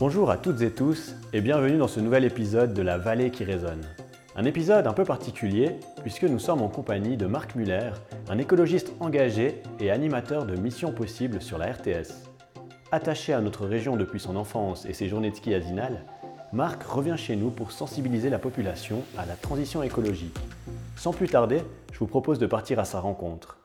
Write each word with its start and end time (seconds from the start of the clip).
Bonjour 0.00 0.30
à 0.30 0.38
toutes 0.38 0.62
et 0.62 0.70
tous 0.70 1.14
et 1.34 1.42
bienvenue 1.42 1.76
dans 1.76 1.86
ce 1.86 2.00
nouvel 2.00 2.24
épisode 2.24 2.72
de 2.72 2.80
La 2.80 2.96
Vallée 2.96 3.30
qui 3.30 3.44
résonne. 3.44 3.82
Un 4.34 4.46
épisode 4.46 4.86
un 4.86 4.94
peu 4.94 5.04
particulier 5.04 5.72
puisque 6.00 6.22
nous 6.22 6.38
sommes 6.38 6.62
en 6.62 6.70
compagnie 6.70 7.18
de 7.18 7.26
Marc 7.26 7.54
Muller, 7.54 7.90
un 8.30 8.38
écologiste 8.38 8.94
engagé 9.00 9.62
et 9.78 9.90
animateur 9.90 10.46
de 10.46 10.56
Mission 10.56 10.90
Possible 10.90 11.42
sur 11.42 11.58
la 11.58 11.70
RTS. 11.70 12.14
Attaché 12.90 13.34
à 13.34 13.42
notre 13.42 13.66
région 13.66 13.98
depuis 13.98 14.20
son 14.20 14.36
enfance 14.36 14.86
et 14.86 14.94
ses 14.94 15.06
journées 15.06 15.32
de 15.32 15.36
ski 15.36 15.52
à 15.52 15.60
Zinal, 15.60 16.06
Marc 16.54 16.82
revient 16.82 17.18
chez 17.18 17.36
nous 17.36 17.50
pour 17.50 17.70
sensibiliser 17.70 18.30
la 18.30 18.38
population 18.38 19.02
à 19.18 19.26
la 19.26 19.34
transition 19.34 19.82
écologique. 19.82 20.38
Sans 20.96 21.12
plus 21.12 21.28
tarder, 21.28 21.60
je 21.92 21.98
vous 21.98 22.06
propose 22.06 22.38
de 22.38 22.46
partir 22.46 22.78
à 22.78 22.86
sa 22.86 23.00
rencontre. 23.00 23.58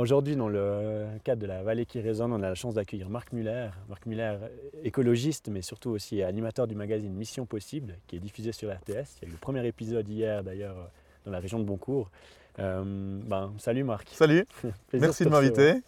Aujourd'hui, 0.00 0.36
dans 0.36 0.48
le 0.48 1.06
cadre 1.24 1.42
de 1.42 1.46
la 1.46 1.62
vallée 1.62 1.86
qui 1.86 2.00
résonne, 2.00 2.32
on 2.32 2.42
a 2.42 2.48
la 2.48 2.54
chance 2.54 2.74
d'accueillir 2.74 3.08
Marc 3.08 3.32
Muller. 3.32 3.68
Marc 3.88 4.06
Muller, 4.06 4.36
écologiste, 4.82 5.48
mais 5.48 5.62
surtout 5.62 5.90
aussi 5.90 6.22
animateur 6.22 6.66
du 6.66 6.74
magazine 6.74 7.12
Mission 7.12 7.46
Possible, 7.46 7.98
qui 8.06 8.16
est 8.16 8.20
diffusé 8.20 8.52
sur 8.52 8.70
RTS. 8.70 9.20
Il 9.20 9.22
y 9.22 9.24
a 9.26 9.28
eu 9.28 9.32
le 9.32 9.38
premier 9.38 9.66
épisode 9.66 10.08
hier 10.08 10.42
d'ailleurs 10.42 10.90
dans 11.24 11.32
la 11.32 11.38
région 11.38 11.58
de 11.58 11.64
Boncourt. 11.64 12.10
Euh, 12.58 12.82
ben, 12.84 13.52
salut 13.58 13.84
Marc. 13.84 14.08
Salut, 14.12 14.46
merci 14.92 15.24
de, 15.24 15.28
m'inviter. 15.28 15.82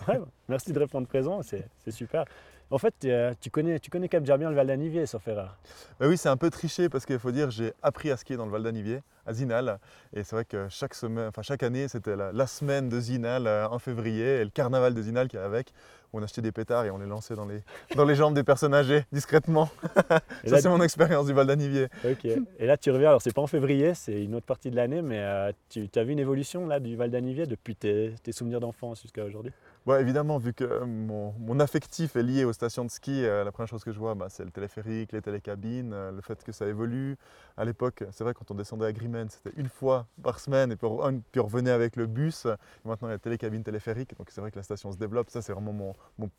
merci 0.49 0.73
de 0.73 0.79
répondre 0.79 1.07
présent, 1.07 1.41
c'est 1.43 1.91
super. 1.91 2.25
En 2.71 2.77
fait, 2.77 2.95
euh, 3.07 3.33
tu 3.41 3.51
connais, 3.51 3.81
tu 3.81 3.89
connais 3.89 4.09
déjà 4.09 4.37
bien 4.37 4.51
le 4.51 4.57
Val 4.57 4.67
d'Anivier, 4.67 5.07
sauf 5.07 5.27
erreur. 5.27 5.57
Bah 5.99 6.07
oui, 6.07 6.19
c'est 6.19 6.29
un 6.29 6.37
peu 6.37 6.51
triché 6.51 6.91
parce 6.91 7.07
qu'il 7.07 7.19
faut 7.19 7.31
dire 7.31 7.51
j'ai 7.51 7.73
appris 7.83 8.11
à 8.11 8.17
skier 8.19 8.37
dans 8.37 8.45
le 8.45 8.53
Val 8.53 8.63
d'Anivier, 8.63 9.01
à 9.25 9.33
Zinal. 9.33 9.79
Et 10.15 10.23
c'est 10.23 10.37
vrai 10.37 10.45
que 10.45 10.67
chaque, 10.69 10.95
semaine, 10.95 11.29
enfin, 11.29 11.41
chaque 11.41 11.63
année, 11.63 11.89
c'était 11.89 12.15
la, 12.15 12.47
semaine 12.47 12.91
de 12.91 13.01
Zinal 13.01 13.47
euh, 13.47 13.69
en 13.69 13.79
février 13.79 14.41
et 14.41 14.45
le 14.45 14.51
carnaval 14.51 14.93
de 14.93 15.01
Zinal 15.01 15.29
qui 15.29 15.37
est 15.37 15.41
avec. 15.41 15.73
Où 16.13 16.19
on 16.19 16.23
achetait 16.23 16.41
des 16.41 16.53
pétards 16.53 16.87
et 16.87 16.91
on 16.91 16.99
les 16.99 17.07
lançait 17.07 17.35
dans 17.35 17.45
les, 17.45 17.61
dans 17.97 18.05
les 18.05 18.15
jambes 18.15 18.35
des 18.35 18.45
personnes 18.45 18.75
âgées, 18.75 19.05
discrètement. 19.13 19.71
Ça, 20.47 20.61
c'est 20.61 20.69
mon 20.69 20.83
expérience 20.83 21.27
du 21.27 21.33
Val 21.33 21.47
d'Anivier. 21.47 21.89
Ok. 22.05 22.27
Et 22.59 22.67
là, 22.67 22.77
tu 22.77 22.91
reviens, 22.91 23.09
alors 23.09 23.23
c'est 23.23 23.35
pas 23.35 23.43
en 23.43 23.47
février, 23.47 23.95
c'est 23.95 24.25
une 24.25 24.35
autre 24.35 24.47
partie 24.47 24.71
de 24.71 24.77
l'année, 24.77 25.01
mais 25.01 25.21
euh, 25.21 25.53
tu 25.71 25.89
as 25.95 26.05
vu 26.05 26.13
une 26.13 26.19
évolution 26.19 26.67
là, 26.67 26.81
du 26.81 26.97
Val 26.97 27.11
d'Anivier 27.11 27.47
depuis 27.47 27.77
tes, 27.77 28.15
tes 28.23 28.33
souvenirs 28.33 28.61
d'enfance 28.61 29.03
jusqu'à 29.03 29.25
aujourd'hui? 29.25 29.53
Évidemment, 30.01 30.39
vu 30.39 30.53
que 30.53 30.85
mon, 30.85 31.61
affectif 31.61 32.15
est 32.17 32.23
lié 32.23 32.45
aux 32.45 32.53
stations 32.53 32.85
de 32.85 32.91
ski, 32.91 33.25
euh, 33.25 33.43
la 33.43 33.51
première 33.51 33.69
chose 33.69 33.83
que 33.83 33.93
je 33.93 33.99
vois, 33.99 34.15
bah, 34.15 34.27
c'est 34.29 34.45
le 34.45 34.51
téléphérique, 34.51 35.13
les 35.13 35.23
télécabines, 35.23 35.93
euh, 35.93 36.13
le 36.13 36.21
fait 36.21 36.43
que 36.45 36.53
ça 36.53 36.67
évolue. 36.67 37.17
À 37.57 37.65
l'époque, 37.65 38.05
c'est 38.13 38.23
vrai, 38.23 38.35
quand 38.35 38.51
on 38.51 38.55
descendait 38.55 38.87
à 38.87 38.93
Grimmen, 38.93 39.29
c'était 39.29 39.59
une 39.59 39.69
fois 39.69 40.07
par 40.23 40.39
semaine, 40.39 40.71
et 40.73 40.77
puis 40.77 40.87
on, 40.87 41.43
revenait 41.43 41.71
avec 41.71 41.97
le 41.97 42.07
bus. 42.07 42.47
maintenant, 42.85 43.09
il 43.09 43.13
y 43.13 43.15
a 43.15 43.19
télécabine 43.19 43.65
téléphérique, 43.65 44.17
donc 44.17 44.29
c'est 44.31 44.41
vrai 44.41 44.51
que 44.51 44.57
la 44.57 44.63
station 44.63 44.93
se 44.93 44.99
développe. 44.99 45.31
Ça, 45.31 45.43
c'est 45.43 45.53
vraiment 45.53 45.97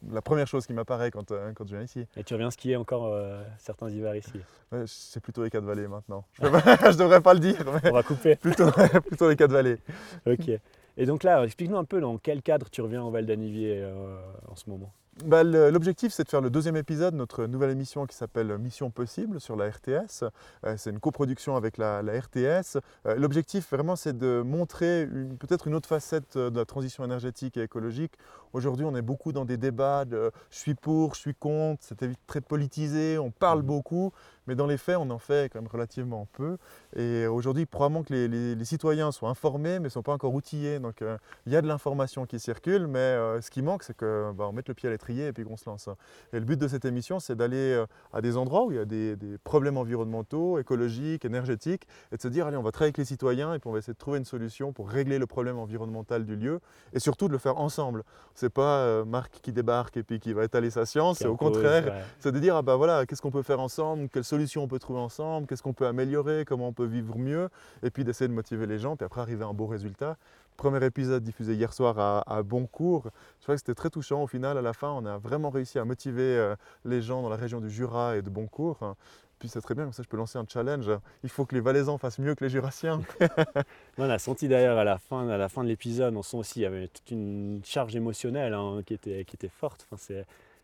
la 0.09 0.21
première 0.21 0.47
chose 0.47 0.65
qui 0.65 0.73
m'apparaît 0.73 1.11
quand, 1.11 1.31
euh, 1.31 1.51
quand 1.53 1.67
je 1.67 1.75
viens 1.75 1.83
ici. 1.83 2.05
Et 2.15 2.23
tu 2.23 2.33
reviens 2.33 2.51
skier 2.51 2.77
encore 2.77 3.13
certains 3.57 3.89
hivers 3.89 4.15
ici? 4.15 4.39
C'est 4.85 5.19
plutôt 5.19 5.43
les 5.43 5.49
quatre 5.49 5.65
vallées 5.65 5.87
maintenant. 5.87 6.25
Je 6.33 6.45
ne 6.45 6.93
devrais 6.97 7.21
pas 7.21 7.33
le 7.33 7.39
dire. 7.39 7.63
on 7.83 7.91
va 7.91 8.03
couper. 8.03 8.35
Plutôt, 8.35 8.69
plutôt 9.07 9.29
les 9.29 9.35
quatre 9.35 9.51
vallées. 9.51 9.77
Ok. 10.25 10.51
Et 10.99 11.05
donc 11.05 11.23
là, 11.23 11.43
explique-nous 11.45 11.77
un 11.77 11.85
peu 11.85 12.01
dans 12.01 12.17
quel 12.17 12.41
cadre 12.41 12.69
tu 12.69 12.81
reviens 12.81 13.01
au 13.01 13.09
Val 13.09 13.25
d'Anivier 13.25 13.81
euh, 13.81 14.17
en 14.49 14.55
ce 14.57 14.69
moment. 14.69 14.91
Bah, 15.25 15.43
l'objectif, 15.43 16.11
c'est 16.13 16.25
de 16.25 16.29
faire 16.29 16.41
le 16.41 16.49
deuxième 16.49 16.75
épisode, 16.75 17.13
notre 17.13 17.45
nouvelle 17.45 17.71
émission 17.71 18.05
qui 18.05 18.15
s'appelle 18.15 18.57
Mission 18.57 18.89
Possible 18.89 19.39
sur 19.39 19.55
la 19.55 19.69
RTS. 19.69 20.23
Euh, 20.65 20.75
c'est 20.77 20.89
une 20.89 20.99
coproduction 20.99 21.55
avec 21.55 21.77
la, 21.77 22.01
RTS. 22.01 22.77
Euh, 23.05 23.15
l'objectif, 23.15 23.69
vraiment, 23.71 23.95
c'est 23.95 24.17
de 24.17 24.41
montrer 24.45 25.07
peut-être 25.39 25.67
une 25.67 25.75
autre 25.75 25.87
facette 25.87 26.37
de 26.37 26.57
la 26.57 26.65
transition 26.65 27.05
énergétique 27.05 27.55
et 27.55 27.63
écologique. 27.63 28.13
Aujourd'hui, 28.53 28.85
on 28.85 28.95
est 28.95 29.01
beaucoup 29.01 29.31
dans 29.31 29.45
des 29.45 29.57
débats 29.57 30.05
de 30.05 30.31
je 30.49 30.57
suis 30.57 30.73
pour, 30.73 31.13
je 31.15 31.19
suis 31.19 31.35
contre, 31.35 31.83
c'est 31.83 31.97
très 32.27 32.41
politisé, 32.41 33.17
on 33.17 33.31
parle 33.31 33.59
mmh. 33.59 33.67
beaucoup. 33.67 34.11
Mais 34.49 34.55
dans 34.55 34.65
les 34.65 34.77
faits, 34.77 34.97
on 34.97 35.07
en 35.11 35.19
fait 35.19 35.53
quand 35.53 35.61
même 35.61 35.69
relativement 35.71 36.27
peu. 36.33 36.57
Et 36.95 37.27
aujourd'hui, 37.27 37.67
probablement 37.67 38.01
que 38.01 38.11
les, 38.11 38.65
citoyens 38.65 39.11
sont 39.11 39.27
informés, 39.27 39.77
mais 39.77 39.85
ne 39.85 39.89
sont 39.89 40.01
pas 40.01 40.13
encore 40.13 40.33
outillés. 40.33 40.79
Donc 40.79 41.03
euh, 41.03 41.19
il 41.45 41.53
y 41.53 41.55
a 41.55 41.61
de 41.61 41.67
l'information 41.67 42.25
qui 42.25 42.39
circule, 42.39 42.87
mais 42.87 42.97
euh, 42.97 43.41
ce 43.41 43.51
qui 43.51 43.61
manque, 43.61 43.83
c'est 43.83 43.95
qu'on 43.95 44.33
bah, 44.33 44.49
mette 44.51 44.67
le 44.67 44.73
pied 44.73 44.89
à 44.89 44.91
l'étrier 44.91 45.27
et 45.27 45.33
puis 45.33 45.43
qu'on 45.43 45.55
se 45.55 45.69
lance. 45.69 45.87
Et 46.33 46.39
le 46.39 46.45
but 46.45 46.59
de 46.59 46.67
cette 46.67 46.83
émission, 46.83 47.19
c'est 47.19 47.35
d'aller 47.35 47.73
euh, 47.73 47.85
à 48.11 48.21
des 48.21 48.37
endroits 48.37 48.65
où 48.65 48.71
il 48.71 48.77
y 48.77 48.79
a 48.79 48.85
des, 48.85 49.15
problèmes 49.43 49.77
environnementaux, 49.77 50.57
écologiques, 50.57 51.25
énergétiques, 51.25 51.87
et 52.11 52.17
de 52.17 52.21
se 52.21 52.27
dire, 52.27 52.47
allez, 52.47 52.57
on 52.57 52.63
va 52.63 52.71
travailler 52.71 52.89
avec 52.89 52.97
les 52.97 53.05
citoyens 53.05 53.53
et 53.53 53.59
puis 53.59 53.69
on 53.69 53.73
va 53.73 53.77
essayer 53.77 53.93
de 53.93 53.99
trouver 53.99 54.17
une 54.17 54.25
solution 54.25 54.73
pour 54.73 54.89
régler 54.89 55.19
le 55.19 55.27
problème 55.27 55.59
environnemental 55.59 56.25
du 56.25 56.35
lieu, 56.35 56.59
et 56.93 56.99
surtout 56.99 57.27
de 57.27 57.33
le 57.33 57.37
faire 57.37 57.59
ensemble. 57.59 58.03
C'est 58.39 58.49
pas 58.49 59.03
Marc 59.03 59.41
qui 59.41 59.51
débarque 59.51 59.97
et 59.97 60.03
puis 60.03 60.21
qui 60.21 60.31
va 60.31 60.45
étaler 60.45 60.69
sa 60.69 60.85
science, 60.85 61.17
c'est 61.17 61.27
au 61.27 61.35
contraire, 61.35 62.05
c'est 62.19 62.31
de 62.31 62.39
dire, 62.39 62.55
ah 62.55 62.61
bah 62.61 62.77
voilà, 62.77 63.05
qu'est-ce 63.05 63.21
qu'on 63.21 63.31
peut 63.31 63.41
faire 63.41 63.59
ensemble, 63.59 64.07
quelle 64.07 64.23
solutions 64.23 64.63
on 64.63 64.67
peut 64.69 64.79
trouver 64.79 65.01
ensemble, 65.01 65.45
qu'est-ce 65.45 65.61
qu'on 65.61 65.73
peut 65.73 65.87
améliorer, 65.87 66.45
comment 66.45 66.69
on 66.69 66.71
peut 66.73 66.85
vivre 66.85 67.17
mieux, 67.17 67.49
et 67.83 67.89
puis 67.89 68.05
d'essayer 68.05 68.29
de 68.29 68.33
motiver 68.33 68.65
les 68.65 68.79
gens, 68.79 68.95
puis 68.95 69.05
après 69.05 69.19
arriver 69.19 69.43
à 69.43 69.47
un 69.47 69.53
beau 69.53 69.67
résultat. 69.67 70.15
Premier 70.55 70.85
épisode 70.85 71.21
diffusé 71.21 71.53
hier 71.53 71.73
soir 71.73 71.99
à, 71.99 72.23
à 72.33 72.41
Boncourt, 72.41 73.09
je 73.39 73.43
crois 73.43 73.55
que 73.55 73.59
c'était 73.59 73.75
très 73.75 73.89
touchant 73.89 74.23
au 74.23 74.27
final, 74.27 74.57
à 74.57 74.61
la 74.61 74.71
fin, 74.71 74.89
on 74.89 75.05
a 75.05 75.17
vraiment 75.17 75.49
réussi 75.49 75.77
à 75.77 75.83
motiver 75.83 76.37
euh, 76.37 76.55
les 76.85 77.01
gens 77.01 77.21
dans 77.21 77.29
la 77.29 77.35
région 77.35 77.59
du 77.59 77.69
Jura 77.69 78.15
et 78.15 78.21
de 78.21 78.29
Boncourt. 78.29 78.95
Puis 79.39 79.47
c'est 79.47 79.61
très 79.61 79.73
bien, 79.73 79.85
comme 79.85 79.93
ça 79.93 80.03
je 80.03 80.07
peux 80.07 80.17
lancer 80.17 80.37
un 80.37 80.45
challenge. 80.47 80.89
Il 81.23 81.29
faut 81.29 81.45
que 81.45 81.55
les 81.55 81.61
Valaisans 81.61 81.97
fassent 81.97 82.19
mieux 82.19 82.35
que 82.35 82.43
les 82.43 82.49
Jurassiens. 82.49 83.01
on 83.97 84.09
a 84.09 84.19
senti 84.19 84.47
d'ailleurs 84.47 84.77
à 84.77 84.83
la 84.83 84.97
fin, 84.97 85.25
de 85.25 85.67
l'épisode, 85.67 86.15
on 86.15 86.23
sent 86.23 86.37
aussi 86.37 86.53
qu'il 86.53 86.61
y 86.63 86.65
avait 86.65 86.87
toute 86.89 87.09
une 87.11 87.61
charge 87.63 87.95
émotionnelle 87.95 88.53
hein, 88.53 88.81
qui, 88.85 88.93
était, 88.93 89.25
forte. 89.47 89.87
Enfin, 89.91 90.13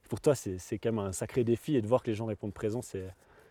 pour 0.09 0.19
toi, 0.19 0.35
c'est 0.35 0.59
quand 0.77 0.91
même 0.91 0.99
un 0.99 1.13
sacré 1.13 1.43
défi 1.43 1.75
et 1.77 1.81
de 1.81 1.87
voir 1.87 2.03
que 2.03 2.11
les 2.11 2.15
gens 2.15 2.25
répondent 2.25 2.53
présents, 2.53 2.81
c'est 2.81 3.05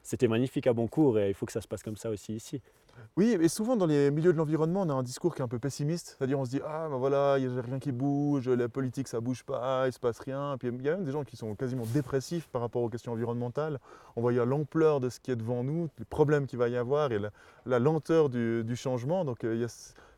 c'était 0.05 0.29
magnifique 0.29 0.67
à 0.67 0.73
Boncourt 0.73 1.19
et 1.19 1.31
il 1.31 1.35
faut 1.35 1.47
que 1.47 1.53
ça 1.53 1.62
se 1.62 1.67
passe 1.67 1.83
comme 1.83 1.97
ça 1.97 2.11
aussi 2.11 2.35
ici. 2.35 2.61
Oui, 3.16 3.37
et 3.41 3.49
souvent 3.49 3.77
dans 3.77 3.87
les 3.87 4.10
milieux 4.10 4.32
de 4.32 4.38
l'environnement, 4.38 4.82
on 4.82 4.88
a 4.91 4.93
un 4.93 5.03
discours 5.03 5.34
qui 5.34 5.41
est 5.41 5.44
un 5.44 5.49
peu 5.49 5.59
pessimiste. 5.59 6.16
C'est-à-dire 6.19 6.38
on 6.38 6.44
se 6.44 6.50
dit 6.50 6.60
Ah 6.65 6.88
ben 6.91 6.97
voilà, 6.97 7.37
il 7.38 7.49
n'y 7.49 7.59
a 7.59 7.62
rien 7.62 7.78
qui 7.78 7.93
bouge, 7.93 8.49
la 8.49 8.69
politique 8.69 9.09
ça 9.09 9.21
bouge 9.21 9.44
pas, 9.44 9.87
il 9.87 9.93
se 9.93 10.00
passe 10.00 10.19
rien. 10.19 10.56
Puis 10.59 10.69
il 10.69 10.82
y 10.82 10.88
a 10.88 10.97
même 10.97 11.05
des 11.05 11.12
gens 11.12 11.25
qui 11.25 11.37
sont 11.37 11.55
quasiment 11.55 11.84
dépressifs 11.93 12.49
par 12.49 12.60
rapport 12.60 12.82
aux 12.82 12.88
questions 12.88 13.12
environnementales, 13.12 13.78
en 14.16 14.21
voyant 14.21 14.44
l'ampleur 14.44 15.00
de 15.00 15.10
ce 15.10 15.21
qui 15.21 15.31
est 15.31 15.37
devant 15.37 15.62
nous, 15.62 15.88
les 15.99 16.05
problèmes 16.05 16.47
qu'il 16.47 16.59
va 16.59 16.69
y 16.69 16.77
avoir 16.77 17.12
et 17.12 17.21
la, 17.66 17.78
lenteur 17.78 18.28
du, 18.28 18.77
changement. 18.77 19.25
Euh, 19.44 19.66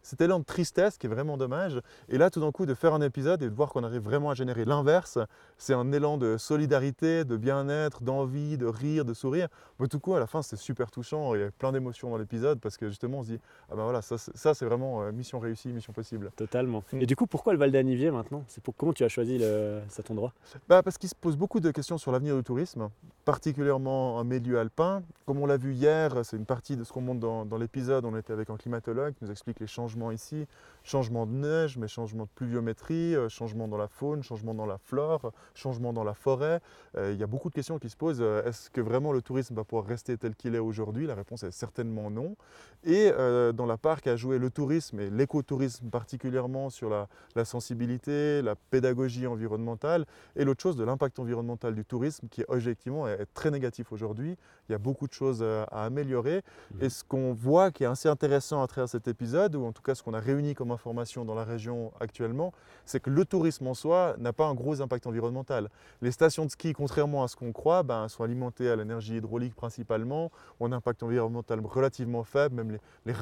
cet 0.07 0.21
élan 0.21 0.39
de 0.39 0.45
tristesse 0.45 0.99
qui 0.99 1.07
est 1.07 1.11
vraiment 1.11 1.37
dommage. 1.37 1.81
Et 2.09 2.17
là, 2.17 2.31
tout 2.31 2.41
d'un 2.41 2.53
coup, 2.53 2.65
de 2.65 2.75
faire 2.75 2.95
un 2.95 3.01
épisode 3.01 3.43
et 3.43 3.51
de 3.51 3.55
voir 3.55 3.71
qu'on 3.71 3.83
arrive 3.83 4.03
vraiment 4.03 4.31
à 4.31 4.35
générer 4.35 4.65
l'inverse, 4.65 5.19
c'est 5.59 5.75
un 5.75 5.91
élan 5.91 6.17
de 6.17 6.37
solidarité, 6.37 7.25
de 7.25 7.37
bien-être, 7.37 8.05
d'envie, 8.05 8.57
de 8.57 8.67
rire, 8.67 9.05
de 9.05 9.15
sourire. 9.15 9.49
Mais 9.81 9.89
tout 9.89 9.99
coup, 9.99 10.15
à 10.15 10.21
la 10.21 10.29
fin, 10.29 10.43
c'est 10.43 10.57
super 10.57 10.93
touchant. 10.93 11.35
Il 11.35 11.41
y 11.41 11.45
a 11.45 11.51
plein 11.51 11.73
d'émotions 11.73 12.09
dans 12.09 12.19
l'épisode 12.19 12.61
parce 12.61 12.77
que 12.77 12.89
justement, 12.89 13.19
on 13.19 13.23
se 13.25 13.31
dit, 13.31 13.41
ah 13.69 13.75
ben 13.75 13.83
voilà, 13.83 14.01
ça, 14.01 14.17
c'est 14.55 14.65
vraiment 14.65 15.03
euh, 15.03 15.11
mission 15.11 15.41
réussie, 15.41 15.73
mission 15.73 15.93
possible. 15.93 16.31
Totalement. 16.37 16.85
Mm. 16.93 17.03
Et 17.03 17.07
du 17.07 17.17
coup, 17.17 17.27
pourquoi 17.27 17.53
le 17.53 17.59
Val 17.59 17.73
d'Anivier 17.73 18.13
maintenant? 18.13 18.45
C'est 18.47 18.63
pour 18.63 18.77
comment 18.77 18.93
tu 18.93 19.03
as 19.03 19.09
choisi 19.09 19.43
cet 19.89 20.13
endroit? 20.13 20.33
Bah, 20.69 20.85
Parce 20.85 20.99
qu'il 20.99 21.09
se 21.09 21.17
pose 21.17 21.37
beaucoup 21.37 21.59
de 21.59 21.73
questions 21.73 21.99
sur 21.99 22.13
l'avenir 22.13 22.37
du 22.37 22.45
tourisme, 22.45 22.91
particulièrement 23.25 24.19
en 24.19 24.25
milieu 24.25 24.61
alpin. 24.61 25.03
Comme 25.27 25.41
on 25.41 25.47
l'a 25.47 25.57
vu 25.57 25.73
hier, 25.73 26.25
c'est 26.25 26.37
une 26.37 26.47
partie 26.47 26.77
de 26.77 26.85
ce 26.85 26.93
qu'on 26.93 27.01
montre 27.01 27.19
dans, 27.19 27.45
dans 27.45 27.59
l'épisode. 27.59 28.05
On 28.05 28.17
était 28.17 28.33
avec 28.33 28.51
un 28.51 28.57
climatologue 28.57 29.15
qui 29.15 29.25
nous 29.25 29.33
explique 29.33 29.59
les 29.59 29.67
changements 29.67 29.96
ici, 30.11 30.47
changement 30.87 31.27
de 31.27 31.33
neige, 31.33 31.77
mais 31.77 31.89
changement 31.89 32.25
de 32.25 32.31
pluviométrie, 32.35 33.17
euh, 33.17 33.29
changement 33.29 33.67
dans 33.67 33.77
la 33.77 33.89
faune, 33.89 34.23
changement 34.23 34.55
dans 34.55 34.67
la 34.67 34.79
flore, 34.79 35.33
changement 35.55 35.93
dans 35.93 36.05
la 36.05 36.15
forêt. 36.15 36.61
Euh, 36.97 37.11
il 37.13 37.19
y 37.19 37.25
a 37.25 37.27
beaucoup 37.27 37.49
de 37.49 37.55
questions 37.55 37.79
qui 37.79 37.91
se 37.91 37.97
posent. 37.97 38.21
Euh, 38.21 38.45
est-ce 38.45 38.71
que 38.71 38.81
vraiment 38.81 39.13
le 39.13 39.21
tourisme 39.21 39.57
va 39.57 39.65
pouvoir 39.65 39.87
rester 39.87 40.17
tel 40.17 40.37
qu'il 40.37 40.55
est 40.55 40.61
aujourd'hui? 40.61 41.07
La 41.07 41.17
réponse 41.17 41.43
est 41.43 41.51
certainement 41.51 42.11
non. 42.11 42.37
Et 42.85 43.11
dans 43.55 43.67
la 43.67 43.77
part 43.79 44.01
qu'a 44.01 44.15
joué 44.15 44.39
le 44.39 44.49
tourisme 44.49 45.01
et 45.01 45.11
l'écotourisme 45.11 45.89
particulièrement 45.89 46.71
sur 46.71 46.89
la, 46.89 47.45
sensibilité, 47.45 48.43
la 48.43 48.55
pédagogie 48.55 49.27
environnementale, 49.27 50.07
et 50.37 50.45
l'autre 50.45 50.63
chose 50.63 50.77
de 50.77 50.85
l'impact 50.85 51.19
environnemental 51.19 51.75
du 51.75 51.85
tourisme 51.85 52.29
qui 52.29 52.45
objectivement 52.47 53.09
est 53.09 53.27
très 53.35 53.51
négatif 53.51 53.91
aujourd'hui. 53.91 54.37
Il 54.69 54.73
y 54.73 54.75
a 54.77 54.79
beaucoup 54.79 55.09
de 55.09 55.13
choses 55.13 55.43
à 55.43 55.65
améliorer. 55.85 56.43
Mmh. 56.75 56.85
Et 56.85 56.89
ce 56.89 57.03
qu'on 57.03 57.33
voit 57.33 57.73
qui 57.73 57.83
est 57.83 57.89
assez 57.89 58.09
intéressant 58.09 58.63
à 58.63 58.69
travers 58.69 58.89
cet 58.89 59.09
épisode, 59.09 59.57
ou 59.57 59.65
en 59.65 59.73
tout 59.77 59.83
cas 59.83 59.95
ce 59.95 60.03
qu'on 60.03 60.15
a 60.15 60.21
réuni 60.21 60.55
comme 60.55 60.71
information 60.71 61.25
dans 61.25 61.35
la 61.35 61.45
région 61.45 61.93
actuellement, 62.01 62.53
c'est 62.85 63.01
que 63.01 63.11
le 63.11 63.25
tourisme 63.25 63.67
en 63.67 63.75
soi 63.75 64.17
n'a 64.19 64.33
pas 64.33 64.47
un 64.47 64.55
gros 64.55 64.81
impact 64.81 65.07
environnemental. 65.07 65.69
Les 66.03 66.11
stations 66.11 66.45
de 66.45 66.51
ski, 66.51 66.73
contrairement 66.73 67.23
à 67.23 67.29
ce 67.29 67.37
qu'on 67.37 67.53
croit, 67.53 67.83
ben, 67.83 68.09
sont 68.09 68.25
alimentées 68.25 68.69
à 68.71 68.77
l'énergie 68.77 69.17
hydraulique 69.17 69.55
principalement, 69.55 70.31
ont 70.61 70.67
un 70.67 70.73
impact 70.73 71.03
environnemental 71.03 71.61
relativement 71.65 72.25
faible, 72.25 72.57
même 72.57 72.71
les, 72.73 72.79
les 73.05 73.15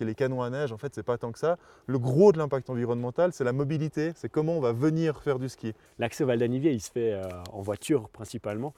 et 0.00 0.04
les 0.04 0.14
canons 0.14 0.42
à 0.42 0.50
neige, 0.50 0.72
en 0.72 0.78
fait, 0.78 0.94
c'est 0.94 1.02
pas 1.02 1.18
tant 1.18 1.32
que 1.32 1.38
ça. 1.38 1.56
Le 1.86 1.98
gros 1.98 2.32
de 2.32 2.38
l'impact 2.38 2.70
environnemental, 2.70 3.32
c'est 3.32 3.44
la 3.44 3.52
mobilité, 3.52 4.12
c'est 4.14 4.28
comment 4.28 4.52
on 4.52 4.60
va 4.60 4.72
venir 4.72 5.22
faire 5.22 5.38
du 5.38 5.48
ski. 5.48 5.72
L'accès 5.98 6.24
au 6.24 6.26
Val 6.26 6.38
d'Anivier, 6.38 6.72
il 6.72 6.80
se 6.80 6.90
fait 6.90 7.12
euh, 7.12 7.22
en 7.52 7.62
voiture 7.62 8.08
principalement 8.10 8.74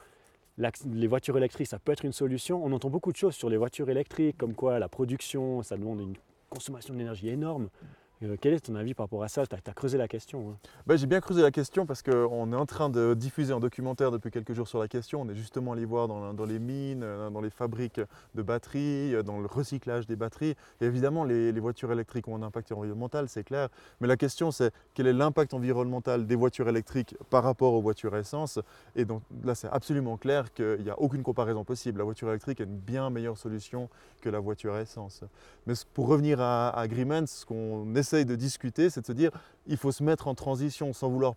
les 0.85 1.07
voitures 1.07 1.37
électriques, 1.37 1.67
ça 1.67 1.79
peut 1.79 1.91
être 1.91 2.05
une 2.05 2.13
solution. 2.13 2.63
On 2.63 2.71
entend 2.71 2.89
beaucoup 2.89 3.11
de 3.11 3.17
choses 3.17 3.35
sur 3.35 3.49
les 3.49 3.57
voitures 3.57 3.89
électriques, 3.89 4.37
comme 4.37 4.53
quoi 4.53 4.79
la 4.79 4.89
production, 4.89 5.63
ça 5.63 5.77
demande 5.77 6.01
une 6.01 6.15
consommation 6.49 6.93
d'énergie 6.93 7.29
énorme. 7.29 7.69
Euh, 8.23 8.35
quel 8.39 8.53
est 8.53 8.59
ton 8.59 8.75
avis 8.75 8.93
par 8.93 9.05
rapport 9.05 9.23
à 9.23 9.29
ça? 9.29 9.45
Tu 9.47 9.55
as, 9.55 9.73
creusé 9.73 9.97
la 9.97 10.07
question. 10.07 10.57
Ben, 10.87 10.97
j'ai 10.97 11.07
bien 11.07 11.21
creusé 11.21 11.41
la 11.41 11.51
question 11.51 11.85
parce 11.85 12.01
qu'on 12.01 12.51
est 12.51 12.55
en 12.55 12.65
train 12.65 12.89
de 12.89 13.13
diffuser 13.13 13.53
un 13.53 13.61
documentaire 13.61 14.11
depuis 14.11 14.29
quelques 14.29 14.53
jours 14.53 14.67
sur 14.67 14.79
la 14.79 14.89
question. 14.89 15.21
On 15.21 15.29
est 15.29 15.35
justement 15.35 15.71
allé 15.71 15.85
voir 15.85 16.07
dans, 16.07 16.45
les 16.45 16.59
mines, 16.59 17.03
euh, 17.03 17.29
dans 17.29 17.39
les 17.39 17.49
fabriques 17.49 18.01
de 18.35 18.41
batteries, 18.41 19.15
euh, 19.15 19.23
dans 19.23 19.39
le 19.39 19.45
recyclage 19.45 20.05
des 20.05 20.17
batteries. 20.17 20.55
Et 20.81 20.85
évidemment, 20.85 21.23
les, 21.23 21.59
voitures 21.59 21.91
électriques 21.91 22.27
ont 22.27 22.35
un 22.35 22.43
impact 22.43 22.71
environnemental, 22.71 23.27
c'est 23.29 23.43
clair. 23.43 23.69
Mais 24.01 24.07
la 24.07 24.17
question, 24.17 24.51
c'est 24.51 24.73
quel 24.93 25.07
est 25.07 25.13
l'impact 25.13 25.53
environnemental 25.53 26.25
des 26.25 26.35
voitures 26.35 26.69
électriques 26.69 27.15
par 27.29 27.43
rapport 27.43 27.73
aux 27.73 27.81
voitures 27.81 28.15
essence? 28.15 28.59
Et 28.95 29.05
donc 29.05 29.21
là, 29.43 29.55
c'est 29.55 29.67
absolument 29.69 30.17
clair 30.17 30.53
qu'il 30.53 30.81
n'y 30.83 30.89
a 30.89 30.99
aucune 30.99 31.23
comparaison 31.23 31.63
possible. 31.63 31.99
La 31.99 32.05
voiture 32.05 32.29
électrique 32.29 32.59
est 32.59 32.65
une 32.65 32.77
bien 32.77 33.09
meilleure 33.09 33.37
solution 33.37 33.89
que 34.21 34.29
la 34.29 34.39
voiture 34.39 34.77
essence. 34.77 35.23
Mais 35.67 35.73
pour 35.93 36.07
revenir 36.07 36.39
à, 36.41 36.69
à 36.69 36.87
ce 36.87 37.45
qu'on 37.45 37.93
essaie 37.95 38.08
de 38.13 38.35
discuter, 38.35 38.89
c'est 38.89 39.01
de 39.01 39.05
se 39.05 39.11
dire 39.11 39.31
il 39.67 39.77
faut 39.77 39.91
se 39.91 40.03
mettre 40.03 40.27
en 40.27 40.35
transition 40.35 40.93
sans 40.93 41.09
vouloir 41.09 41.35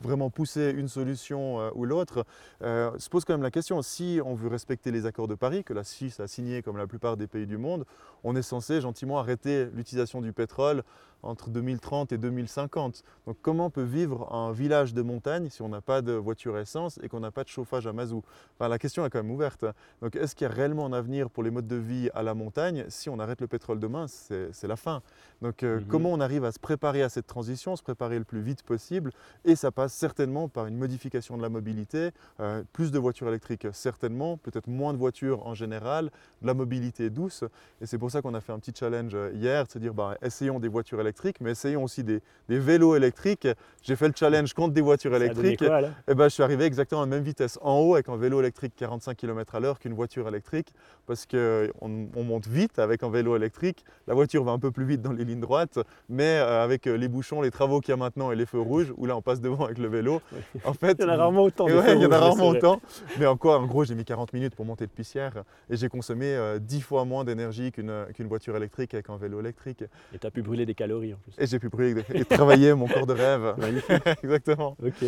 vraiment 0.00 0.30
pousser 0.30 0.70
une 0.70 0.88
solution 0.88 1.60
euh, 1.60 1.70
ou 1.74 1.84
l'autre, 1.84 2.24
euh, 2.62 2.90
se 2.98 3.08
pose 3.08 3.24
quand 3.24 3.34
même 3.34 3.42
la 3.42 3.50
question, 3.50 3.82
si 3.82 4.20
on 4.24 4.34
veut 4.34 4.48
respecter 4.48 4.90
les 4.90 5.06
accords 5.06 5.28
de 5.28 5.34
Paris, 5.34 5.64
que 5.64 5.74
la 5.74 5.84
Suisse 5.84 6.20
a 6.20 6.26
signé 6.26 6.62
comme 6.62 6.76
la 6.76 6.86
plupart 6.86 7.16
des 7.16 7.26
pays 7.26 7.46
du 7.46 7.58
monde, 7.58 7.84
on 8.24 8.36
est 8.36 8.42
censé 8.42 8.80
gentiment 8.80 9.18
arrêter 9.18 9.66
l'utilisation 9.74 10.20
du 10.20 10.32
pétrole 10.32 10.82
entre 11.22 11.50
2030 11.50 12.12
et 12.12 12.18
2050. 12.18 13.02
Donc 13.26 13.36
comment 13.42 13.70
peut 13.70 13.82
vivre 13.82 14.32
un 14.32 14.52
village 14.52 14.94
de 14.94 15.02
montagne 15.02 15.48
si 15.50 15.62
on 15.62 15.68
n'a 15.68 15.80
pas 15.80 16.02
de 16.02 16.12
voiture 16.12 16.58
essence 16.58 16.98
et 17.02 17.08
qu'on 17.08 17.20
n'a 17.20 17.30
pas 17.30 17.44
de 17.44 17.48
chauffage 17.48 17.86
à 17.86 17.92
mazout 17.92 18.22
enfin, 18.58 18.68
La 18.68 18.78
question 18.78 19.04
est 19.04 19.10
quand 19.10 19.22
même 19.22 19.30
ouverte. 19.30 19.64
Donc 20.00 20.16
est-ce 20.16 20.34
qu'il 20.34 20.46
y 20.46 20.50
a 20.50 20.54
réellement 20.54 20.86
un 20.86 20.92
avenir 20.92 21.30
pour 21.30 21.42
les 21.42 21.50
modes 21.50 21.66
de 21.66 21.76
vie 21.76 22.08
à 22.14 22.22
la 22.22 22.34
montagne 22.34 22.84
Si 22.88 23.08
on 23.08 23.18
arrête 23.18 23.40
le 23.40 23.48
pétrole 23.48 23.80
demain, 23.80 24.06
c'est 24.08 24.68
la 24.68 24.76
fin. 24.76 25.02
Donc 25.42 25.62
euh, 25.62 25.80
mhm. 25.80 25.86
comment 25.86 26.12
on 26.12 26.20
arrive 26.20 26.44
à 26.44 26.52
se 26.52 26.58
préparer 26.58 27.02
à 27.02 27.08
cette 27.08 27.26
transition, 27.26 27.76
se 27.76 27.82
préparer 27.82 28.18
le 28.18 28.24
plus 28.24 28.40
vite 28.40 28.62
possible 28.62 29.12
Et 29.44 29.56
ça 29.56 29.70
passe 29.70 29.87
certainement 29.88 30.48
par 30.48 30.66
une 30.66 30.76
modification 30.76 31.36
de 31.36 31.42
la 31.42 31.48
mobilité, 31.48 32.10
euh, 32.40 32.62
plus 32.72 32.90
de 32.90 32.98
voitures 32.98 33.28
électriques 33.28 33.66
certainement, 33.72 34.36
peut-être 34.36 34.68
moins 34.68 34.92
de 34.92 34.98
voitures 34.98 35.46
en 35.46 35.54
général, 35.54 36.10
de 36.42 36.46
la 36.46 36.54
mobilité 36.54 37.10
douce. 37.10 37.44
Et 37.80 37.86
c'est 37.86 37.98
pour 37.98 38.10
ça 38.10 38.22
qu'on 38.22 38.34
a 38.34 38.40
fait 38.40 38.52
un 38.52 38.58
petit 38.58 38.72
challenge 38.78 39.12
euh, 39.14 39.30
hier, 39.34 39.64
de 39.64 39.70
se 39.70 39.78
dire 39.78 39.94
bah, 39.94 40.16
essayons 40.22 40.60
des 40.60 40.68
voitures 40.68 41.00
électriques, 41.00 41.40
mais 41.40 41.52
essayons 41.52 41.84
aussi 41.84 42.04
des, 42.04 42.20
vélos 42.48 42.96
électriques. 42.96 43.48
J'ai 43.82 43.96
fait 43.96 44.08
le 44.08 44.14
challenge 44.16 44.52
contre 44.54 44.74
des 44.74 44.80
voitures 44.80 45.14
électriques. 45.14 45.62
et 45.62 45.90
eh 46.08 46.14
ben, 46.14 46.24
je 46.24 46.34
suis 46.34 46.42
arrivé 46.42 46.64
exactement 46.64 47.02
à 47.02 47.04
la 47.04 47.10
même 47.10 47.22
vitesse 47.24 47.58
en 47.62 47.78
haut 47.78 47.94
avec 47.94 48.08
un 48.08 48.16
vélo 48.16 48.40
électrique 48.40 48.74
45 48.76 49.16
km 49.16 49.54
à 49.54 49.60
l'heure 49.60 49.78
qu'une 49.78 49.94
voiture 49.94 50.28
électrique, 50.28 50.72
parce 51.06 51.26
qu'on 51.26 51.70
on 51.82 52.24
monte 52.24 52.46
vite 52.46 52.78
avec 52.78 53.02
un 53.02 53.10
vélo 53.10 53.36
électrique. 53.36 53.84
La 54.06 54.14
voiture 54.14 54.44
va 54.44 54.52
un 54.52 54.58
peu 54.58 54.70
plus 54.70 54.84
vite 54.84 55.02
dans 55.02 55.12
les 55.12 55.24
lignes 55.24 55.40
droites, 55.40 55.78
mais 56.08 56.38
euh, 56.38 56.62
avec 56.62 56.86
les 56.86 57.08
bouchons, 57.08 57.40
les 57.40 57.50
travaux 57.50 57.80
qu'il 57.80 57.92
y 57.92 57.94
a 57.94 57.96
maintenant 57.96 58.32
et 58.32 58.36
les 58.36 58.46
feux 58.46 58.60
rouges, 58.60 58.92
où 58.96 59.06
là 59.06 59.16
on 59.16 59.22
passe 59.22 59.40
devant 59.40 59.64
avec 59.64 59.77
le 59.80 59.88
vélo. 59.88 60.20
En 60.64 60.72
fait, 60.72 60.96
il 60.98 61.02
y 61.02 61.04
en 61.04 61.10
a 61.10 61.16
rarement 61.16 61.42
autant. 61.42 61.68
il 61.68 61.74
y 61.74 62.06
en 62.06 62.12
a 62.12 62.18
rarement 62.18 62.48
autant. 62.48 62.80
Mais 63.18 63.26
encore, 63.26 63.60
en 63.60 63.66
gros, 63.66 63.84
j'ai 63.84 63.94
mis 63.94 64.04
40 64.04 64.32
minutes 64.32 64.54
pour 64.54 64.64
monter 64.64 64.86
de 64.86 64.90
Pissière 64.90 65.44
et 65.70 65.76
j'ai 65.76 65.88
consommé 65.88 66.36
10 66.60 66.76
euh, 66.76 66.80
fois 66.80 67.04
moins 67.04 67.24
d'énergie 67.24 67.72
qu'une 67.72 68.28
voiture 68.28 68.56
électrique 68.56 68.94
avec 68.94 69.10
un 69.10 69.16
vélo 69.16 69.40
électrique. 69.40 69.84
Et 70.14 70.18
tu 70.18 70.26
as 70.26 70.30
pu 70.30 70.42
brûler 70.42 70.66
des 70.66 70.74
calories 70.74 71.14
en 71.14 71.18
plus. 71.18 71.32
Et 71.38 71.46
j'ai 71.46 71.58
pu 71.58 71.68
brûler 71.68 72.04
et 72.14 72.24
travailler 72.24 72.74
mon 72.74 72.86
corps 72.86 73.06
de 73.06 73.14
rêve. 73.14 73.54
Magnifique. 73.58 74.02
Exactement. 74.22 74.76
Ok. 74.82 75.04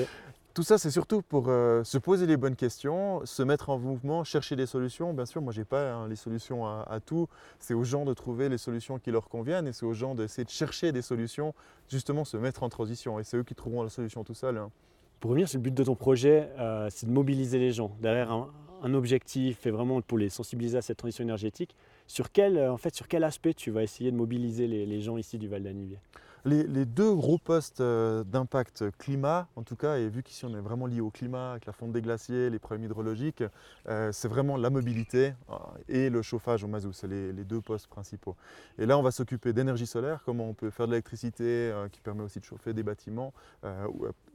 Tout 0.52 0.64
ça, 0.64 0.78
c'est 0.78 0.90
surtout 0.90 1.22
pour 1.22 1.44
euh, 1.46 1.84
se 1.84 1.96
poser 1.96 2.26
les 2.26 2.36
bonnes 2.36 2.56
questions, 2.56 3.24
se 3.24 3.44
mettre 3.44 3.70
en 3.70 3.78
mouvement, 3.78 4.24
chercher 4.24 4.56
des 4.56 4.66
solutions. 4.66 5.14
Bien 5.14 5.24
sûr, 5.24 5.40
moi, 5.40 5.52
je 5.52 5.60
n'ai 5.60 5.64
pas 5.64 5.92
hein, 5.92 6.08
les 6.08 6.16
solutions 6.16 6.66
à, 6.66 6.98
tout. 6.98 7.28
C'est 7.60 7.72
aux 7.72 7.84
gens 7.84 8.04
de 8.04 8.12
trouver 8.14 8.48
les 8.48 8.58
solutions 8.58 8.98
qui 8.98 9.12
leur 9.12 9.28
conviennent 9.28 9.68
et 9.68 9.72
c'est 9.72 9.86
aux 9.86 9.92
gens 9.92 10.16
d'essayer 10.16 10.44
de 10.44 10.50
chercher 10.50 10.90
des 10.90 11.02
solutions, 11.02 11.54
justement 11.88 12.24
se 12.24 12.36
mettre 12.36 12.64
en 12.64 12.68
transition. 12.68 13.20
Et 13.20 13.24
c'est 13.24 13.36
eux 13.36 13.44
qui 13.44 13.54
trouveront 13.54 13.84
la 13.84 13.90
solution 13.90 14.24
tout 14.24 14.34
seuls. 14.34 14.58
Hein. 14.58 14.72
Pour 15.20 15.30
revenir 15.30 15.48
sur 15.48 15.58
le 15.58 15.62
but 15.62 15.74
de 15.74 15.84
ton 15.84 15.94
projet, 15.94 16.50
euh, 16.58 16.88
c'est 16.90 17.06
de 17.06 17.12
mobiliser 17.12 17.60
les 17.60 17.70
gens 17.70 17.92
derrière 18.00 18.32
un, 18.32 18.48
objectif 18.94 19.66
et 19.66 19.70
vraiment 19.70 20.00
pour 20.00 20.18
les 20.18 20.30
sensibiliser 20.30 20.78
à 20.78 20.82
cette 20.82 20.96
transition 20.96 21.22
énergétique. 21.22 21.76
Sur 22.08 22.32
quel, 22.32 22.56
euh, 22.56 22.72
en 22.72 22.76
fait, 22.76 22.92
sur 22.92 23.06
quel 23.06 23.22
aspect 23.22 23.54
tu 23.54 23.70
vas 23.70 23.84
essayer 23.84 24.10
de 24.10 24.16
mobiliser 24.16 24.66
les, 24.66 24.84
les 24.84 25.00
gens 25.00 25.16
ici 25.16 25.38
du 25.38 25.46
Val 25.46 25.62
d'Anivier? 25.62 25.98
Les, 26.44 26.84
deux 26.86 27.14
gros 27.14 27.38
postes 27.38 27.80
euh, 27.80 28.24
d'impact 28.24 28.84
climat, 28.98 29.48
en 29.56 29.62
tout 29.62 29.76
cas, 29.76 29.98
et 29.98 30.08
vu 30.08 30.22
qu'ici 30.22 30.44
on 30.44 30.54
est 30.56 30.60
vraiment 30.60 30.86
lié 30.86 31.00
au 31.00 31.10
climat, 31.10 31.52
avec 31.52 31.66
la 31.66 31.72
fonte 31.72 31.92
des 31.92 32.00
glaciers, 32.00 32.50
les 32.50 32.58
problèmes 32.58 32.84
hydrologiques, 32.84 33.44
euh, 33.88 34.10
c'est 34.12 34.28
vraiment 34.28 34.56
la 34.56 34.70
mobilité 34.70 35.34
euh, 35.50 35.54
et 35.88 36.10
le 36.10 36.22
chauffage 36.22 36.64
au 36.64 36.68
mazout, 36.68 36.92
c'est 36.92 37.08
les, 37.08 37.32
deux 37.44 37.60
postes 37.60 37.88
principaux. 37.88 38.36
Et 38.78 38.86
là, 38.86 38.98
on 38.98 39.02
va 39.02 39.10
s'occuper 39.10 39.52
d'énergie 39.52 39.86
solaire, 39.86 40.22
comment 40.24 40.48
on 40.48 40.54
peut 40.54 40.70
faire 40.70 40.86
de 40.86 40.92
l'électricité 40.92 41.72
qui 41.90 42.00
permet 42.00 42.22
aussi 42.22 42.38
de 42.38 42.44
chauffer 42.44 42.72
des 42.72 42.82
bâtiments 42.82 43.32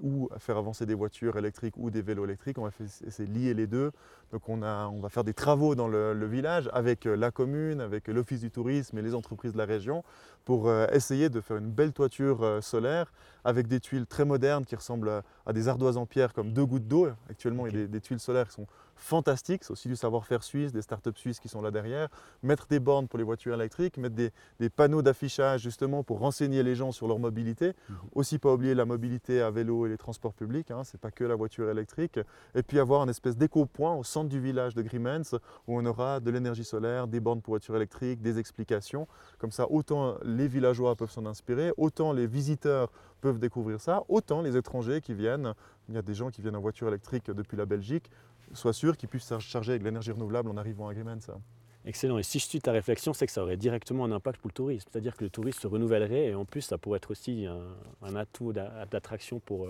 ou, 0.01 0.29
faire 0.39 0.57
avancer 0.57 0.85
des 0.85 0.95
voitures 0.95 1.37
électriques 1.37 1.75
ou 1.77 1.89
des 1.91 2.01
vélos 2.01 2.25
électriques. 2.25 2.57
On 2.57 2.63
va 2.63 2.71
essayer 3.05 3.29
de 3.29 3.33
lier 3.33 3.53
les 3.53 3.67
deux. 3.67 3.91
Donc 4.31 4.49
on, 4.49 4.57
va 4.57 5.09
faire 5.09 5.23
des 5.23 5.33
travaux 5.33 5.75
dans 5.75 5.87
le 5.87 6.25
village 6.25 6.69
avec 6.73 7.05
la 7.05 7.31
commune, 7.31 7.79
avec 7.79 8.07
l'office 8.07 8.41
du 8.41 8.51
tourisme 8.51 8.97
et 8.97 9.01
les 9.01 9.13
entreprises 9.15 9.53
de 9.53 9.57
la 9.57 9.65
région 9.65 10.03
pour 10.45 10.71
essayer 10.91 11.29
de 11.29 11.41
faire 11.41 11.57
une 11.57 11.71
belle 11.71 11.91
toiture 11.91 12.43
euh, 12.43 12.61
solaire 12.61 13.11
avec 13.45 13.67
des 13.67 13.79
tuiles 13.79 14.07
très 14.07 14.25
modernes 14.25 14.65
qui 14.65 14.75
ressemblent 14.75 15.21
à 15.45 15.53
des 15.53 15.67
ardoises 15.67 15.97
en 15.97 16.07
pierre 16.07 16.33
comme 16.33 16.51
deux 16.51 16.65
gouttes 16.65 16.87
d'eau. 16.87 17.07
Actuellement, 17.29 17.67
il 17.67 17.79
y 17.79 17.83
a 17.83 17.87
des, 17.87 18.01
tuiles 18.01 18.19
solaires 18.19 18.47
qui 18.47 18.55
sont 18.55 18.65
fantastiques. 18.95 19.63
C'est 19.63 19.71
aussi 19.71 19.87
du 19.87 19.95
savoir-faire 19.95 20.43
suisse, 20.43 20.71
des 20.71 20.81
startups 20.81 21.11
suisses 21.15 21.39
qui 21.39 21.47
sont 21.47 21.61
là 21.61 21.69
derrière. 21.69 22.09
Mettre 22.41 22.65
des 22.65 22.79
bornes 22.79 23.07
pour 23.07 23.19
les 23.19 23.23
voitures 23.23 23.53
électriques, 23.53 23.97
mettre 23.97 24.15
des, 24.15 24.31
panneaux 24.69 25.03
d'affichage 25.03 25.61
justement 25.61 26.01
pour 26.01 26.19
renseigner 26.19 26.63
les 26.63 26.73
gens 26.73 26.91
sur 26.91 27.07
leur 27.07 27.19
mobilité. 27.19 27.73
Mhm. 27.87 27.95
Aussi, 28.15 28.39
pas 28.39 28.51
oublier 28.51 28.73
la 28.73 28.85
mobilité 28.85 29.41
à 29.41 29.51
vélo 29.51 29.85
et 29.85 29.89
les 29.89 29.97
transports 29.97 30.33
publics. 30.33 30.71
Hein, 30.71 30.83
Ce 30.83 30.97
n'est 30.97 30.99
pas 30.99 31.11
que 31.11 31.23
la 31.23 31.35
voiture 31.35 31.69
électrique. 31.69 32.19
Et 32.55 32.63
puis 32.63 32.79
avoir 32.79 33.01
un 33.01 33.07
espèce 33.07 33.37
d'éco-point 33.37 33.93
au 33.93 34.03
centre 34.03 34.29
du 34.29 34.39
village 34.39 34.73
de 34.73 34.81
Grimens 34.81 35.35
où 35.67 35.77
on 35.79 35.85
aura 35.85 36.19
de 36.19 36.31
l'énergie 36.31 36.63
solaire, 36.63 37.07
des 37.07 37.19
bornes 37.19 37.43
pour 37.43 37.51
voitures 37.51 37.75
électriques, 37.75 38.23
des 38.23 38.39
explications. 38.39 39.07
Comme 39.37 39.51
ça, 39.51 39.69
autant 39.69 40.17
les 40.23 40.34
villageois 40.47 40.95
peuvent 40.95 41.11
s'en 41.11 41.25
inspirer, 41.25 41.71
autant 41.77 42.13
les 42.13 42.27
visiteurs 42.27 42.91
peuvent 43.21 43.39
découvrir 43.39 43.79
ça, 43.79 44.03
autant 44.07 44.41
les 44.41 44.55
étrangers 44.57 45.01
qui 45.01 45.13
viennent, 45.13 45.53
il 45.89 45.95
y 45.95 45.97
a 45.97 46.01
des 46.01 46.13
gens 46.13 46.29
qui 46.29 46.41
viennent 46.41 46.55
en 46.55 46.61
voiture 46.61 46.87
électrique 46.87 47.29
depuis 47.31 47.57
la 47.57 47.65
Belgique, 47.65 48.09
soient 48.53 48.73
sûrs 48.73 48.97
qu'ils 48.97 49.09
puissent 49.09 49.33
charger 49.39 49.71
avec 49.71 49.83
l'énergie 49.83 50.11
renouvelable 50.11 50.49
en 50.49 50.57
arrivant 50.57 50.89
à 50.89 50.93
ça. 51.19 51.37
Excellent. 51.85 52.17
Et 52.17 52.23
si 52.23 52.39
je 52.39 52.45
suis 52.45 52.61
ta 52.61 52.71
réflexion, 52.71 53.13
c'est 53.13 53.27
que 53.27 53.31
ça 53.31 53.43
aurait 53.43 53.57
directement 53.57 54.05
un 54.05 54.11
impact 54.11 54.41
pour 54.41 54.49
le 54.49 54.53
tourisme. 54.53 54.87
C'est-à-dire 54.91 55.15
que 55.15 55.23
le 55.23 55.29
tourisme 55.29 55.59
se 55.59 55.67
renouvellerait 55.67 56.27
et 56.27 56.35
en 56.35 56.45
plus, 56.45 56.61
ça 56.61 56.77
pourrait 56.77 56.97
être 56.97 57.11
aussi 57.11 57.45
un, 57.45 57.61
un 58.01 58.15
atout 58.15 58.53
d'attraction 58.53 59.39
pour, 59.39 59.67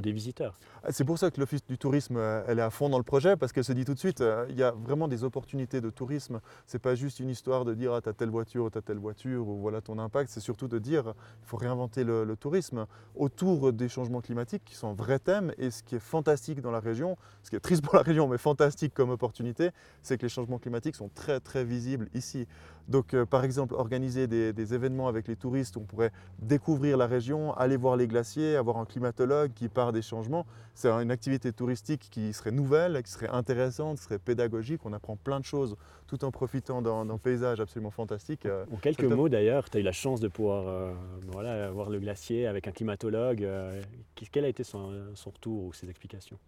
des 0.00 0.12
visiteurs. 0.12 0.58
Ah, 0.82 0.88
c'est 0.90 1.04
pour 1.04 1.18
ça 1.18 1.30
que 1.30 1.40
l'Office 1.40 1.64
du 1.66 1.78
tourisme, 1.78 2.16
euh, 2.16 2.42
elle 2.46 2.58
est 2.58 2.62
à 2.62 2.70
fond 2.70 2.88
dans 2.88 2.98
le 2.98 3.04
projet, 3.04 3.36
parce 3.36 3.52
qu'elle 3.52 3.64
se 3.64 3.72
dit 3.72 3.84
tout 3.84 3.94
de 3.94 3.98
suite, 3.98 4.20
euh, 4.20 4.46
il 4.48 4.56
y 4.56 4.62
a 4.62 4.72
vraiment 4.72 5.08
des 5.08 5.24
opportunités 5.24 5.80
de 5.80 5.90
tourisme. 5.90 6.40
Ce 6.66 6.76
n'est 6.76 6.80
pas 6.80 6.94
juste 6.94 7.20
une 7.20 7.30
histoire 7.30 7.64
de 7.64 7.74
dire, 7.74 7.92
ah, 7.92 8.00
tu 8.00 8.08
as 8.08 8.12
telle 8.12 8.30
voiture, 8.30 8.70
tu 8.70 8.78
as 8.78 8.82
telle 8.82 8.98
voiture, 8.98 9.48
ou 9.48 9.58
voilà 9.58 9.80
ton 9.80 9.98
impact. 9.98 10.30
C'est 10.30 10.40
surtout 10.40 10.68
de 10.68 10.78
dire, 10.78 11.14
il 11.42 11.46
faut 11.46 11.56
réinventer 11.56 12.04
le, 12.04 12.34
tourisme 12.38 12.86
autour 13.14 13.72
des 13.72 13.88
changements 13.88 14.20
climatiques, 14.20 14.64
qui 14.64 14.74
sont 14.74 14.88
un 14.88 14.94
vrai 14.94 15.18
thème. 15.18 15.52
Et 15.58 15.70
ce 15.70 15.82
qui 15.82 15.94
est 15.94 16.00
fantastique 16.00 16.60
dans 16.60 16.72
la 16.72 16.80
région, 16.80 17.16
ce 17.42 17.50
qui 17.50 17.56
est 17.56 17.60
triste 17.60 17.82
pour 17.82 17.94
la 17.94 18.02
région, 18.02 18.28
mais 18.28 18.38
fantastique 18.38 18.92
comme 18.94 19.10
opportunité, 19.10 19.70
c'est 20.02 20.18
que 20.18 20.22
les 20.22 20.28
changements 20.28 20.58
climatiques 20.58 20.96
sont 20.96 21.10
très, 21.14 21.40
très 21.40 21.64
visibles 21.64 22.08
ici. 22.14 22.46
Donc, 22.88 23.14
euh, 23.14 23.24
par 23.24 23.44
exemple, 23.44 23.74
organiser 23.74 24.26
des, 24.26 24.52
des, 24.52 24.74
événements 24.74 25.08
avec 25.08 25.26
les 25.28 25.36
touristes 25.36 25.76
où 25.76 25.80
on 25.80 25.84
pourrait 25.84 26.12
découvrir 26.38 26.96
la 26.96 27.06
région, 27.06 27.54
aller 27.54 27.76
voir 27.76 27.96
les 27.96 28.06
glaciers, 28.06 28.56
avoir 28.56 28.78
un 28.78 28.84
climatologue 28.84 29.52
qui 29.54 29.68
parle 29.68 29.92
des 29.94 30.02
changements. 30.02 30.46
C'est 30.74 30.90
une 30.90 31.10
activité 31.10 31.52
touristique 31.52 32.08
qui 32.10 32.32
serait 32.32 32.50
nouvelle, 32.50 33.02
qui 33.02 33.10
serait 33.10 33.28
intéressante, 33.28 33.98
qui 33.98 34.04
serait 34.04 34.18
pédagogique. 34.18 34.80
On 34.84 34.92
apprend 34.92 35.16
plein 35.16 35.40
de 35.40 35.44
choses 35.44 35.76
tout 36.06 36.24
en 36.24 36.30
profitant 36.30 36.82
d'un 36.82 37.18
paysage 37.18 37.60
absolument 37.60 37.90
fantastique. 37.90 38.46
Euh, 38.46 38.64
en 38.72 38.76
quelques 38.76 39.04
mots 39.04 39.28
d'ailleurs, 39.28 39.70
tu 39.70 39.78
as 39.78 39.80
eu 39.80 39.82
la 39.82 39.92
chance 39.92 40.20
de 40.20 40.28
pouvoir 40.28 40.68
euh, 40.68 40.92
voilà, 41.28 41.70
voir 41.70 41.90
le 41.90 41.98
glacier 41.98 42.46
avec 42.46 42.68
un 42.68 42.72
climatologue. 42.72 43.42
Euh, 43.42 43.82
quel 44.14 44.44
a 44.44 44.48
été 44.48 44.64
son, 44.64 44.92
retour 45.26 45.64
ou 45.64 45.72
ses 45.72 45.88
explications? 45.88 46.38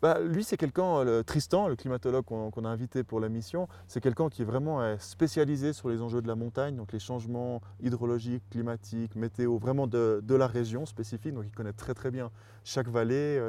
Bah, 0.00 0.20
Lui, 0.20 0.44
c'est 0.44 0.56
quelqu'un, 0.56 1.22
Tristan, 1.24 1.68
le 1.68 1.76
climatologue 1.76 2.24
qu'on 2.24 2.64
a 2.64 2.68
invité 2.68 3.02
pour 3.04 3.20
la 3.20 3.28
mission, 3.28 3.68
c'est 3.88 4.00
quelqu'un 4.00 4.28
qui 4.28 4.42
est 4.42 4.44
vraiment 4.44 4.96
spécialisé 4.98 5.72
sur 5.72 5.85
les 5.90 6.02
enjeux 6.02 6.22
de 6.22 6.28
la 6.28 6.34
montagne, 6.34 6.76
donc 6.76 6.92
les 6.92 6.98
changements 6.98 7.60
hydrologiques, 7.82 8.48
climatiques, 8.50 9.16
météo, 9.16 9.58
vraiment 9.58 9.86
de, 9.86 10.20
de 10.22 10.34
la 10.34 10.46
région 10.46 10.86
spécifique. 10.86 11.34
Donc 11.34 11.44
il 11.46 11.52
connaît 11.52 11.72
très 11.72 11.94
très 11.94 12.10
bien 12.10 12.30
chaque 12.66 12.88
vallée, 12.88 13.40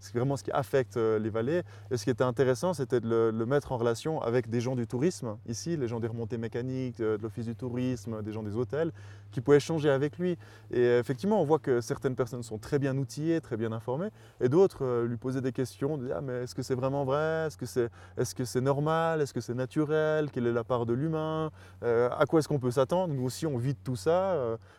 c'est 0.00 0.14
vraiment 0.14 0.36
ce 0.36 0.42
qui 0.42 0.50
affecte 0.50 0.96
les 0.96 1.30
vallées. 1.30 1.62
Et 1.90 1.96
ce 1.96 2.04
qui 2.04 2.10
était 2.10 2.24
intéressant, 2.24 2.74
c'était 2.74 3.00
de 3.00 3.30
le, 3.32 3.46
mettre 3.46 3.70
en 3.70 3.78
relation 3.78 4.20
avec 4.20 4.50
des 4.50 4.60
gens 4.60 4.74
du 4.74 4.88
tourisme, 4.88 5.36
ici, 5.46 5.76
les 5.76 5.86
gens 5.86 6.00
des 6.00 6.08
remontées 6.08 6.36
mécaniques, 6.36 6.98
de, 6.98 7.16
l'office 7.22 7.46
du 7.46 7.54
tourisme, 7.54 8.22
des 8.22 8.32
gens 8.32 8.42
des 8.42 8.56
hôtels, 8.56 8.90
qui 9.30 9.40
pouvaient 9.40 9.58
échanger 9.58 9.88
avec 9.88 10.18
lui. 10.18 10.36
Et 10.72 10.98
effectivement, 10.98 11.40
on 11.40 11.44
voit 11.44 11.60
que 11.60 11.80
certaines 11.80 12.16
personnes 12.16 12.42
sont 12.42 12.58
très 12.58 12.80
bien 12.80 12.96
outillées, 12.98 13.40
très 13.40 13.56
bien 13.56 13.70
informées, 13.70 14.10
et 14.40 14.48
d'autres 14.48 15.04
lui 15.04 15.16
posaient 15.16 15.40
des 15.40 15.52
questions, 15.52 15.96
disaient, 15.96 16.14
ah, 16.16 16.20
mais 16.20 16.42
est-ce 16.42 16.56
que 16.56 16.62
c'est 16.62 16.74
vraiment 16.74 17.04
vrai? 17.04 17.46
Est-ce 17.46 17.56
que 17.56 17.66
c'est 17.66 17.88
est 18.16 18.40
-ce 18.40 18.58
normal? 18.58 19.20
Est-ce 19.20 19.32
que 19.32 19.40
c'est 19.40 19.54
naturel? 19.54 20.30
Quelle 20.32 20.48
est 20.48 20.52
la 20.52 20.64
part 20.64 20.86
de 20.86 20.92
l'humain? 20.92 21.52
À 21.82 22.24
quoi 22.28 22.40
est-ce 22.40 22.48
qu'on 22.48 22.58
peut 22.58 22.70
s'attendre 22.70 23.14
Nous 23.14 23.24
aussi, 23.24 23.46
on 23.46 23.56
vit 23.56 23.74
de 23.74 23.78
tout 23.82 23.96
ça. 23.96 24.36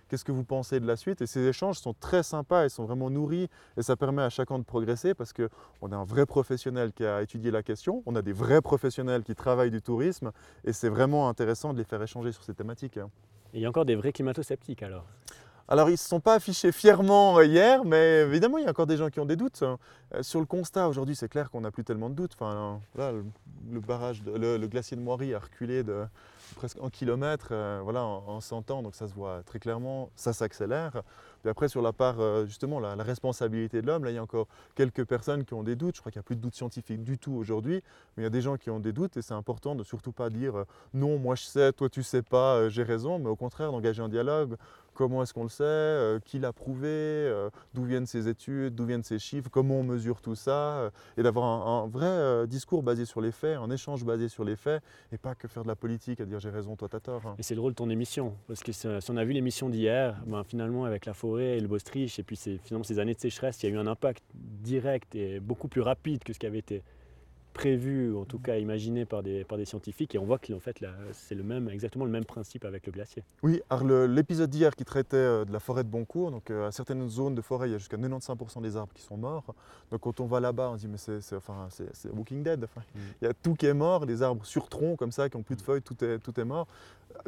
Qu'est-ce 0.08 0.26
que 0.26 0.32
vous 0.32 0.44
pensez 0.44 0.80
de 0.80 0.86
la 0.86 0.96
suite? 0.96 1.22
Et 1.22 1.28
ces 1.28 1.46
échanges 1.48 1.80
sont 1.80 1.94
très 1.94 2.24
sympas, 2.24 2.66
ils 2.66 2.70
sont 2.70 2.86
vraiment 2.86 3.10
nourris 3.10 3.50
et 3.78 3.82
ça 3.82 3.96
permet 3.96 4.22
à 4.22 4.30
chacun 4.30 4.60
de 4.60 4.64
progresser 4.64 5.14
parce 5.14 5.34
qu'on 5.34 5.92
a 5.92 5.96
un 5.96 6.04
vrai 6.04 6.26
professionnel 6.26 6.94
qui 6.94 7.06
a 7.06 7.22
étudié 7.22 7.52
la 7.52 7.64
question, 7.64 8.04
on 8.06 8.16
a 8.16 8.22
des 8.22 8.34
vrais 8.34 8.62
professionnels 8.62 9.24
qui 9.24 9.36
travaillent 9.36 9.72
du 9.72 9.82
tourisme 9.82 10.32
et 10.66 10.74
c'est 10.74 10.90
vraiment 10.90 11.30
intéressant 11.30 11.74
de 11.74 11.78
les 11.78 11.84
faire 11.84 12.02
échanger 12.02 12.32
sur 12.32 12.44
ces 12.44 12.54
thématiques. 12.54 12.98
Hein. 12.98 13.10
Et 13.54 13.58
il 13.58 13.62
y 13.62 13.66
a 13.66 13.70
encore 13.70 13.86
des 13.86 13.96
vrais 13.96 14.12
climato-sceptiques 14.12 14.84
alors 14.84 15.06
alors, 15.68 15.88
ils 15.88 15.94
ne 15.94 15.98
se 15.98 16.10
sont 16.10 16.20
pas 16.20 16.34
affichés 16.34 16.74
fièrement 16.74 17.38
euh, 17.38 17.46
hier, 17.46 17.86
mais 17.86 18.24
évidemment, 18.24 18.58
il 18.58 18.66
y 18.66 18.68
a 18.68 18.72
encore 18.72 18.88
des 18.88 18.98
gens 18.98 19.10
qui 19.10 19.22
ont 19.22 19.26
des 19.26 19.38
doutes. 19.38 19.64
Hein. 19.64 19.78
Euh, 20.14 20.22
sur 20.22 20.42
le 20.42 20.46
constat, 20.46 20.90
aujourd'hui, 20.90 21.16
c'est 21.16 21.30
clair 21.30 21.50
qu'on 21.50 21.62
n'a 21.62 21.72
plus 21.72 21.86
tellement 21.86 22.10
de 22.10 22.16
doutes. 22.16 22.34
Enfin, 22.34 22.82
le, 22.98 23.80
barrage, 23.80 24.22
le, 24.26 24.68
glacier 24.68 24.98
de 24.98 25.02
Moiry 25.02 25.34
a 25.34 25.40
reculé 25.40 25.84
de 25.84 26.04
presque 26.56 26.78
un 26.82 26.90
kilomètre 26.90 27.50
euh, 27.52 27.82
voilà, 27.84 28.04
en, 28.04 28.42
100 28.42 28.72
ans, 28.72 28.84
donc 28.84 28.96
ça 28.96 29.08
se 29.08 29.14
voit 29.14 29.44
très 29.44 29.60
clairement, 29.60 30.10
ça 30.16 30.34
s'accélère. 30.34 31.04
Puis 31.42 31.50
après, 31.50 31.68
sur 31.68 31.82
la 31.82 31.94
part, 31.94 32.46
justement, 32.46 32.80
la, 32.80 32.96
responsabilité 32.96 33.82
de 33.82 33.88
l'homme, 33.88 34.04
là, 34.04 34.12
il 34.12 34.16
y 34.16 34.18
a 34.18 34.24
encore 34.24 34.48
quelques 34.76 35.06
personnes 35.06 35.44
qui 35.44 35.54
ont 35.54 35.64
des 35.64 35.76
doutes. 35.76 35.96
Je 35.96 36.02
crois 36.02 36.12
qu'il 36.12 36.20
n'y 36.20 36.24
a 36.24 36.24
plus 36.24 36.36
de 36.36 36.42
doutes 36.42 36.56
scientifiques 36.56 37.04
du 37.04 37.18
tout 37.18 37.34
aujourd'hui, 37.34 37.82
mais 38.16 38.22
il 38.22 38.24
y 38.24 38.28
a 38.28 38.30
des 38.30 38.42
gens 38.42 38.58
qui 38.58 38.70
ont 38.70 38.80
des 38.80 38.94
doutes 38.94 39.18
et 39.18 39.22
c'est 39.22 39.34
important 39.34 39.76
de 39.76 39.84
surtout 39.84 40.12
pas 40.12 40.30
dire 40.30 40.66
non, 40.94 41.18
moi 41.18 41.36
je 41.36 41.44
sais, 41.44 41.74
toi 41.74 41.90
tu 41.90 42.04
sais 42.04 42.22
pas, 42.22 42.70
j'ai 42.70 42.84
raison, 42.84 43.20
mais 43.20 43.30
au 43.30 43.36
contraire 43.36 43.72
d'engager 43.72 44.02
un 44.02 44.10
dialogue 44.10 44.56
Comment 44.94 45.24
est-ce 45.24 45.34
qu'on 45.34 45.44
le 45.44 45.50
sait 45.50 45.64
euh, 45.64 46.20
Qui 46.20 46.40
l'a 46.40 46.52
prouvé 46.52 46.90
euh, 46.90 47.50
D'où 47.74 47.84
viennent 47.84 48.06
ces 48.06 48.28
études 48.28 48.76
D'où 48.76 48.86
viennent 48.86 49.04
ces 49.04 49.20
chiffres 49.20 49.50
Comment 49.50 49.80
on 49.80 49.84
mesure 49.84 50.22
tout 50.22 50.36
ça 50.36 50.78
euh, 50.78 50.90
Et 51.18 51.24
d'avoir 51.24 51.68
un, 51.68 51.88
vrai 51.88 52.48
discours 52.48 52.84
basé 52.84 53.06
sur 53.06 53.22
les 53.22 53.32
faits, 53.32 53.58
un 53.58 53.70
échange 53.70 54.04
basé 54.04 54.28
sur 54.28 54.44
les 54.44 54.56
faits, 54.56 54.84
et 55.12 55.18
pas 55.18 55.36
que 55.36 55.48
faire 55.48 55.64
de 55.64 55.68
la 55.68 55.76
politique 55.76 56.20
à 56.20 56.26
dire 56.26 56.40
j'ai 56.40 56.50
raison, 56.50 56.76
toi 56.76 56.88
t'as 56.90 57.00
tort. 57.00 57.22
Hein. 57.26 57.36
Et 57.38 57.44
c'est 57.44 57.56
le 57.56 57.62
rôle 57.62 57.72
de 57.72 57.78
ton 57.78 57.90
émission, 57.90 58.36
parce 58.48 58.62
que 58.62 58.72
si 58.72 58.88
on 59.10 59.18
a 59.18 59.24
vu 59.24 59.34
l'émission 59.34 59.70
d'hier, 59.70 60.22
ben, 60.26 60.44
finalement 60.44 60.86
avec 60.86 61.06
la 61.06 61.14
forêt 61.14 61.31
et 61.40 61.60
le 61.60 61.68
Bostrich, 61.68 62.20
et 62.20 62.24
puis 62.24 62.36
finalement 62.36 62.84
ces 62.84 63.00
années 63.00 63.14
de 63.14 63.20
sécheresse, 63.20 63.62
il 63.64 63.70
y 63.70 63.72
a 63.72 63.76
eu 63.76 63.78
un 63.78 63.88
impact 63.88 64.24
direct 64.34 65.16
et 65.16 65.40
beaucoup 65.40 65.68
plus 65.68 65.82
rapide 65.82 66.24
que 66.24 66.34
ce 66.34 66.40
qui 66.40 66.46
avait 66.46 66.60
été 66.60 66.84
prévu, 67.54 68.16
en 68.16 68.26
tout 68.26 68.40
cas 68.40 68.58
imaginé 68.58 69.06
par 69.06 69.24
des, 69.24 69.44
par 69.44 69.58
des 69.58 69.66
scientifiques, 69.66 70.16
et 70.16 70.18
on 70.18 70.26
voit 70.26 70.40
qu'en 70.40 70.60
fait 70.60 70.84
c'est 71.12 71.36
le 71.36 71.44
même, 71.44 71.70
exactement 71.70 72.06
le 72.06 72.12
même 72.12 72.26
principe 72.26 72.66
avec 72.66 72.86
le 72.86 72.92
glacier. 72.92 73.24
Oui, 73.44 73.62
alors 73.70 73.84
l'épisode 74.08 74.50
d'hier 74.50 74.76
qui 74.76 74.86
traitait 74.86 75.18
euh, 75.18 75.46
de 75.46 75.52
la 75.52 75.60
forêt 75.60 75.84
de 75.84 75.90
Boncourt, 75.90 76.32
donc 76.32 76.50
euh, 76.50 76.68
à 76.68 76.72
certaines 76.72 77.08
zones 77.10 77.36
de 77.36 77.42
forêt, 77.42 77.70
il 77.70 77.74
y 77.74 77.76
a 77.76 77.78
jusqu'à 77.78 77.98
95% 77.98 78.62
des 78.62 78.78
arbres 78.78 78.94
qui 78.94 79.02
sont 79.02 79.18
morts. 79.18 79.54
Donc 79.92 80.02
quand 80.02 80.20
on 80.20 80.26
va 80.26 80.40
là-bas, 80.40 80.70
on 80.72 80.78
se 80.78 80.86
dit 80.86 80.88
mais 80.88 80.98
c'est 80.98 81.36
enfin, 81.36 81.68
Walking 82.14 82.44
Dead, 82.44 82.62
mm. 82.62 83.00
il 83.22 83.26
y 83.26 83.28
a 83.28 83.34
tout 83.34 83.56
qui 83.56 83.66
est 83.66 83.74
mort, 83.74 84.06
les 84.06 84.22
arbres 84.22 84.46
sur 84.46 84.70
tronc 84.70 84.96
comme 84.96 85.12
ça, 85.12 85.30
qui 85.30 85.38
n'ont 85.38 85.44
plus 85.44 85.56
de 85.56 85.62
feuilles, 85.62 85.82
tout 85.82 86.04
est, 86.04 86.20
tout 86.20 86.40
est 86.40 86.46
mort. 86.46 86.68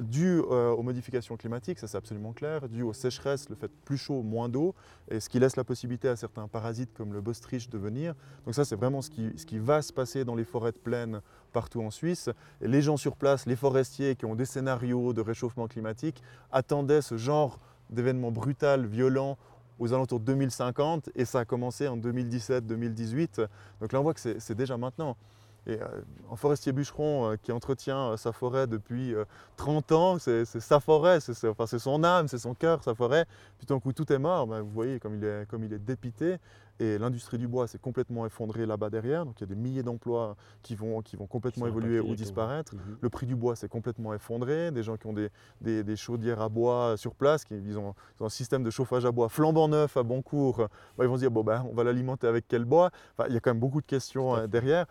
Dû 0.02 0.40
euh, 0.40 0.72
aux 0.72 0.84
modifications 0.84 1.38
climatiques, 1.38 1.80
ça 1.80 1.88
c'est 1.88 1.98
absolument 1.98 2.34
clair, 2.34 2.68
dû 2.68 2.84
aux 2.84 2.94
sécheresses, 2.94 3.50
le 3.50 3.56
fait 3.56 3.72
plus 3.86 3.98
chaud, 3.98 4.22
moins 4.22 4.50
d'eau, 4.50 4.76
et 5.10 5.20
ce 5.20 5.30
qui 5.30 5.40
laisse 5.40 5.56
la 5.56 5.64
possibilité 5.64 6.08
à 6.08 6.16
certains 6.16 6.48
parasites 6.48 6.94
comme 6.94 7.14
le 7.14 7.22
bostrich 7.22 7.70
de 7.70 7.78
venir. 7.78 8.14
Donc 8.46 8.56
ça 8.56 8.66
c'est 8.66 8.76
vraiment 8.76 9.02
ce 9.02 9.10
qui, 9.10 9.60
va 9.60 9.82
se 9.82 9.94
passer 9.94 10.26
dans 10.26 10.36
les 10.36 10.44
forêts 10.44 10.72
de 10.72 10.78
plaine 10.78 11.22
partout 11.52 11.82
en 11.82 11.92
Suisse. 11.92 12.30
Les 12.62 12.82
gens 12.82 12.98
sur 12.98 13.16
place, 13.16 13.46
les 13.46 13.56
forestiers 13.56 14.16
qui 14.16 14.26
ont 14.26 14.36
des 14.36 14.46
scénarios 14.46 15.14
de 15.14 15.22
réchauffement 15.22 15.68
climatique, 15.68 16.22
attendaient 16.52 17.02
ce 17.02 17.18
genre 17.18 17.60
d'événement 17.90 18.32
brutal, 18.32 18.86
violent 18.86 19.38
aux 19.80 19.94
alentours 19.94 20.20
de 20.20 20.26
2050 20.26 21.10
et 21.16 21.26
ça 21.26 21.40
a 21.40 21.46
commencé 21.46 21.88
en 21.88 21.98
2017-2018. 21.98 23.48
Donc 23.82 23.94
là 23.94 24.00
on 24.00 24.04
voit 24.04 24.14
que 24.14 24.20
c'est 24.20 24.56
déjà 24.56 24.78
maintenant. 24.78 25.16
Et 25.66 25.82
euh, 25.82 25.88
un 26.32 26.36
forestier 26.36 26.74
bûcheron 26.74 27.32
euh, 27.32 27.36
qui 27.42 27.52
entretient 27.52 28.12
euh, 28.12 28.18
sa 28.18 28.34
forêt 28.34 28.68
depuis 28.68 29.16
30 29.58 29.92
ans, 29.94 30.20
c'est 30.20 30.46
sa 30.46 30.80
forêt, 30.80 31.20
c'est 31.20 31.80
son 31.80 32.04
âme, 32.04 32.28
c'est 32.28 32.38
son 32.38 32.54
cœur, 32.54 32.84
sa 32.84 32.94
forêt. 32.94 33.26
Puis 33.58 33.66
tout 33.66 33.74
d'un 33.74 33.80
coup 33.80 33.94
tout 33.94 34.12
est 34.12 34.20
mort, 34.20 34.48
ben, 34.48 34.62
vous 34.62 34.72
voyez 34.72 35.00
comme 35.00 35.16
il 35.16 35.24
est, 35.24 35.48
comme 35.50 35.64
il 35.64 35.74
est 35.74 35.80
dépité. 35.80 36.38
Et 36.80 36.98
l'industrie 36.98 37.38
du 37.38 37.48
bois 37.48 37.68
s'est 37.68 37.78
complètement 37.78 38.26
effondrée 38.26 38.66
là-bas 38.66 38.90
derrière. 38.90 39.26
Donc 39.26 39.40
il 39.40 39.42
y 39.42 39.44
a 39.44 39.48
des 39.48 39.56
milliers 39.56 39.84
d'emplois 39.84 40.36
qui 40.64 40.76
vont, 40.76 41.02
qui 41.02 41.16
vont 41.16 41.28
complètement 41.28 41.68
évoluer 41.68 42.00
ou 42.00 42.16
disparaître. 42.16 42.76
Mhm. 42.76 42.98
Le 43.00 43.10
prix 43.10 43.28
du 43.28 43.36
bois 43.36 43.56
s'est 43.56 43.68
complètement 43.68 44.14
effondré. 44.14 44.72
Des 44.72 44.84
gens 44.84 44.98
qui 44.98 45.08
ont 45.08 45.14
des, 45.14 45.30
des, 45.62 45.96
chaudières 45.96 46.42
à 46.42 46.50
bois 46.50 46.96
sur 46.98 47.14
place, 47.16 47.46
qui 47.46 47.56
ils 47.56 47.78
ont, 47.78 47.94
un 48.20 48.30
système 48.30 48.64
de 48.64 48.70
chauffage 48.70 49.06
à 49.06 49.12
bois 49.12 49.30
flambant 49.30 49.68
neuf 49.68 49.98
à 49.98 50.04
bon 50.04 50.22
cours, 50.22 50.58
bah, 50.98 51.04
ils 51.04 51.08
vont 51.08 51.16
se 51.16 51.22
dire 51.22 51.32
bon, 51.32 51.44
ben, 51.44 51.66
on 51.70 51.76
va 51.76 51.84
l'alimenter 51.84 52.28
avec 52.28 52.46
quel 52.48 52.66
bois? 52.66 52.90
Enfin, 53.18 53.28
Il 53.30 53.34
y 53.34 53.38
a 53.38 53.40
quand 53.40 53.52
même 53.52 53.60
beaucoup 53.60 53.82
de 53.82 53.86
questions 53.86 54.36
euh, 54.36 54.48
derrière. 54.48 54.88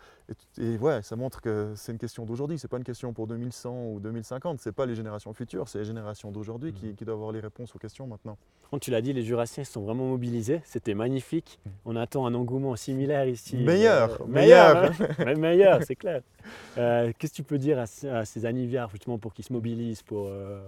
Et, 0.57 0.77
ouais, 0.77 1.01
ça 1.01 1.15
montre 1.15 1.41
que 1.41 1.73
c'est 1.75 1.91
une 1.91 1.97
question 1.97 2.25
d'aujourd'hui. 2.25 2.57
Ce 2.57 2.65
n'est 2.65 2.69
pas 2.69 2.77
une 2.77 2.83
question 2.83 3.13
pour 3.13 3.27
2100 3.27 3.87
ou 3.91 3.99
2050. 3.99 4.61
Ce 4.61 4.69
n'est 4.69 4.73
pas 4.73 4.85
les 4.85 4.95
générations 4.95 5.33
futures, 5.33 5.67
c'est 5.67 5.79
les 5.79 5.85
générations 5.85 6.31
d'aujourd'hui 6.31 6.73
qui, 6.73 6.87
mhm. 6.87 6.95
qui, 6.95 7.05
doivent 7.05 7.17
avoir 7.17 7.31
les 7.31 7.41
réponses 7.41 7.75
aux 7.75 7.79
questions 7.79 8.07
maintenant. 8.07 8.37
Quand 8.71 8.79
tu 8.79 8.91
l'as 8.91 9.01
dit, 9.01 9.13
les 9.13 9.23
Jurassiens 9.23 9.63
sont 9.63 9.81
vraiment 9.81 10.07
mobilisés. 10.07 10.61
C'était 10.65 10.93
magnifique. 10.93 11.59
Mhm. 11.65 11.72
On 11.85 11.95
attend 11.95 12.25
un 12.25 12.33
engouement 12.33 12.75
similaire 12.75 13.27
ici. 13.27 13.57
Meilleur, 13.57 14.21
euh, 14.21 14.25
meilleur, 14.27 14.91
meilleur, 15.19 15.37
meilleur 15.37 15.83
c'est 15.83 15.95
clair. 15.95 16.21
Euh, 16.77 17.11
qu'est-ce 17.17 17.31
que 17.31 17.37
tu 17.37 17.43
peux 17.43 17.57
dire 17.57 17.79
à, 17.79 17.85
ces 18.25 18.45
anniversaires 18.45 18.89
justement 18.89 19.17
pour 19.17 19.33
qu'ils 19.33 19.45
se 19.45 19.53
mobilisent 19.53 20.01
pour, 20.01 20.27
euh, 20.27 20.59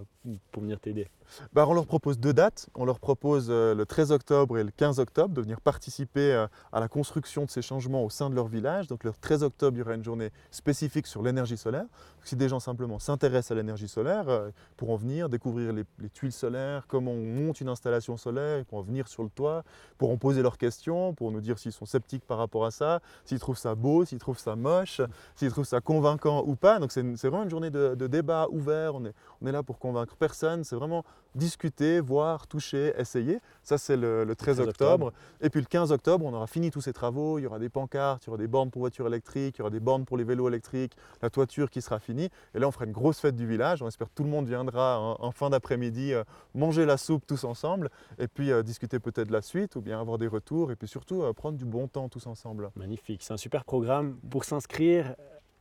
pour 0.52 0.62
venir 0.64 0.80
t'aider? 0.80 1.08
Bah, 1.54 1.66
On 1.68 1.74
leur 1.74 1.86
propose 1.86 2.20
deux 2.20 2.34
dates. 2.34 2.70
On 2.76 2.86
leur 2.86 3.00
propose 3.00 3.50
le 3.50 3.84
13 3.84 4.12
octobre 4.12 4.58
et 4.58 4.64
le 4.64 4.72
15 4.72 5.00
octobre 5.00 5.34
de 5.34 5.42
venir 5.42 5.60
participer 5.60 6.46
à 6.72 6.80
la 6.80 6.88
construction 6.88 7.46
de 7.46 7.50
ces 7.50 7.62
changements 7.62 8.04
au 8.04 8.10
sein 8.10 8.30
de 8.30 8.36
leur 8.36 8.48
village. 8.48 8.88
Donc 8.88 9.04
le 9.04 9.12
13 9.20 9.44
octobre, 9.44 9.76
il 9.76 9.80
y 9.80 9.84
aura 9.84 9.96
une 9.96 10.04
journée 10.04 10.30
spécifique 10.52 11.08
sur 11.08 11.22
l'énergie 11.24 11.58
solaire. 11.58 11.86
Si 12.24 12.36
des 12.36 12.50
gens 12.50 12.60
simplement 12.60 13.00
s'intéressent 13.00 13.52
à 13.52 13.56
l'énergie 13.56 13.88
solaire, 13.88 14.26
ils 14.28 14.76
pourront 14.78 14.96
venir 14.96 15.30
découvrir 15.30 15.74
les, 15.74 15.84
les, 16.00 16.10
tuiles 16.10 16.32
solaires, 16.32 16.86
comment 16.88 17.12
on 17.12 17.24
monte 17.24 17.62
une 17.62 17.70
installation 17.70 18.18
solaire, 18.18 18.60
ils 18.60 18.66
pourront 18.66 18.82
venir 18.82 19.08
sur 19.08 19.24
le 19.24 19.30
toit, 19.30 19.64
pourront 19.98 20.18
poser 20.18 20.42
leurs 20.42 20.58
questions, 20.58 20.95
pour 21.14 21.32
nous 21.32 21.42
dire 21.42 21.60
s'ils 21.60 21.72
sont 21.72 21.86
sceptiques 21.86 22.26
par 22.26 22.38
rapport 22.38 22.66
à 22.66 22.72
ça, 22.72 23.02
s'ils 23.24 23.40
trouvent 23.40 23.58
ça 23.58 23.76
beau, 23.76 24.06
s'ils 24.06 24.20
trouvent 24.20 24.40
ça 24.40 24.56
moche, 24.56 25.02
s'ils 25.36 25.52
trouvent 25.52 25.66
ça 25.66 25.82
convaincant 25.82 26.44
ou 26.46 26.56
pas. 26.56 26.80
Donc 26.80 26.92
c'est 26.92 27.02
vraiment 27.02 27.44
une 27.44 27.50
journée 27.50 27.70
de, 27.70 28.08
débat 28.08 28.48
ouvert, 28.52 28.96
on 28.96 29.06
est, 29.06 29.14
on 29.42 29.48
est 29.48 29.52
là 29.52 29.64
pour 29.64 29.80
convaincre 29.80 30.16
personne, 30.16 30.64
c'est 30.64 30.76
vraiment 30.76 31.04
discuter, 31.36 32.00
voir, 32.00 32.48
toucher, 32.48 32.94
essayer. 32.98 33.40
Ça 33.64 33.78
c'est 33.78 33.98
le, 33.98 34.34
13, 34.36 34.62
octobre. 34.62 35.14
Et 35.42 35.50
puis 35.50 35.60
le 35.60 35.66
15 35.68 35.92
octobre, 35.92 36.26
on 36.26 36.34
aura 36.34 36.48
fini 36.48 36.72
tous 36.72 36.82
ces 36.82 36.94
travaux, 36.94 37.40
il 37.40 37.44
y 37.44 37.48
aura 37.48 37.60
des 37.60 37.70
pancartes, 37.70 38.26
il 38.26 38.28
y 38.28 38.30
aura 38.30 38.38
des 38.38 38.48
bornes 38.48 38.72
pour 38.72 38.82
voitures 38.82 39.08
électriques, 39.08 39.58
il 39.58 39.60
y 39.60 39.62
aura 39.62 39.70
des 39.70 39.80
bornes 39.80 40.06
pour 40.06 40.18
les 40.18 40.24
vélos 40.24 40.48
électriques, 40.48 40.94
la 41.22 41.30
toiture 41.30 41.70
qui 41.70 41.82
sera 41.82 42.00
finie. 42.00 42.30
Et 42.54 42.60
là 42.60 42.68
on 42.68 42.72
fera 42.72 42.86
une 42.86 42.92
grosse 42.92 43.20
fête 43.20 43.36
du 43.36 43.46
village, 43.46 43.82
on 43.82 43.88
espère 43.88 44.08
que 44.08 44.16
tout 44.16 44.24
le 44.24 44.30
monde 44.30 44.48
viendra 44.48 45.00
en, 45.00 45.32
fin 45.32 45.50
d'après-midi 45.50 46.14
euh, 46.14 46.24
manger 46.54 46.86
la 46.86 46.98
soupe 46.98 47.26
tous 47.28 47.44
ensemble 47.44 47.90
et 48.18 48.28
puis 48.28 48.52
euh, 48.52 48.64
discuter 48.64 49.00
peut-être 49.00 49.28
de 49.28 49.34
la 49.34 49.42
suite 49.42 49.76
ou 49.76 49.82
bien 49.82 50.00
avoir 50.00 50.18
des 50.18 50.28
retours 50.28 50.72
et 50.72 50.76
puis 50.76 50.88
surtout 50.88 51.24
euh, 51.24 51.34
prendre 51.34 51.58
du 51.58 51.66
bon 51.66 51.88
temps 51.88 52.10
tous 52.10 52.26
ensemble. 52.28 52.70
Magnifique, 52.76 53.22
c'est 53.24 53.34
un 53.34 53.38
super 53.38 53.66
programme. 53.66 54.18
Pour 54.30 54.46
s'inscrire, 54.46 55.16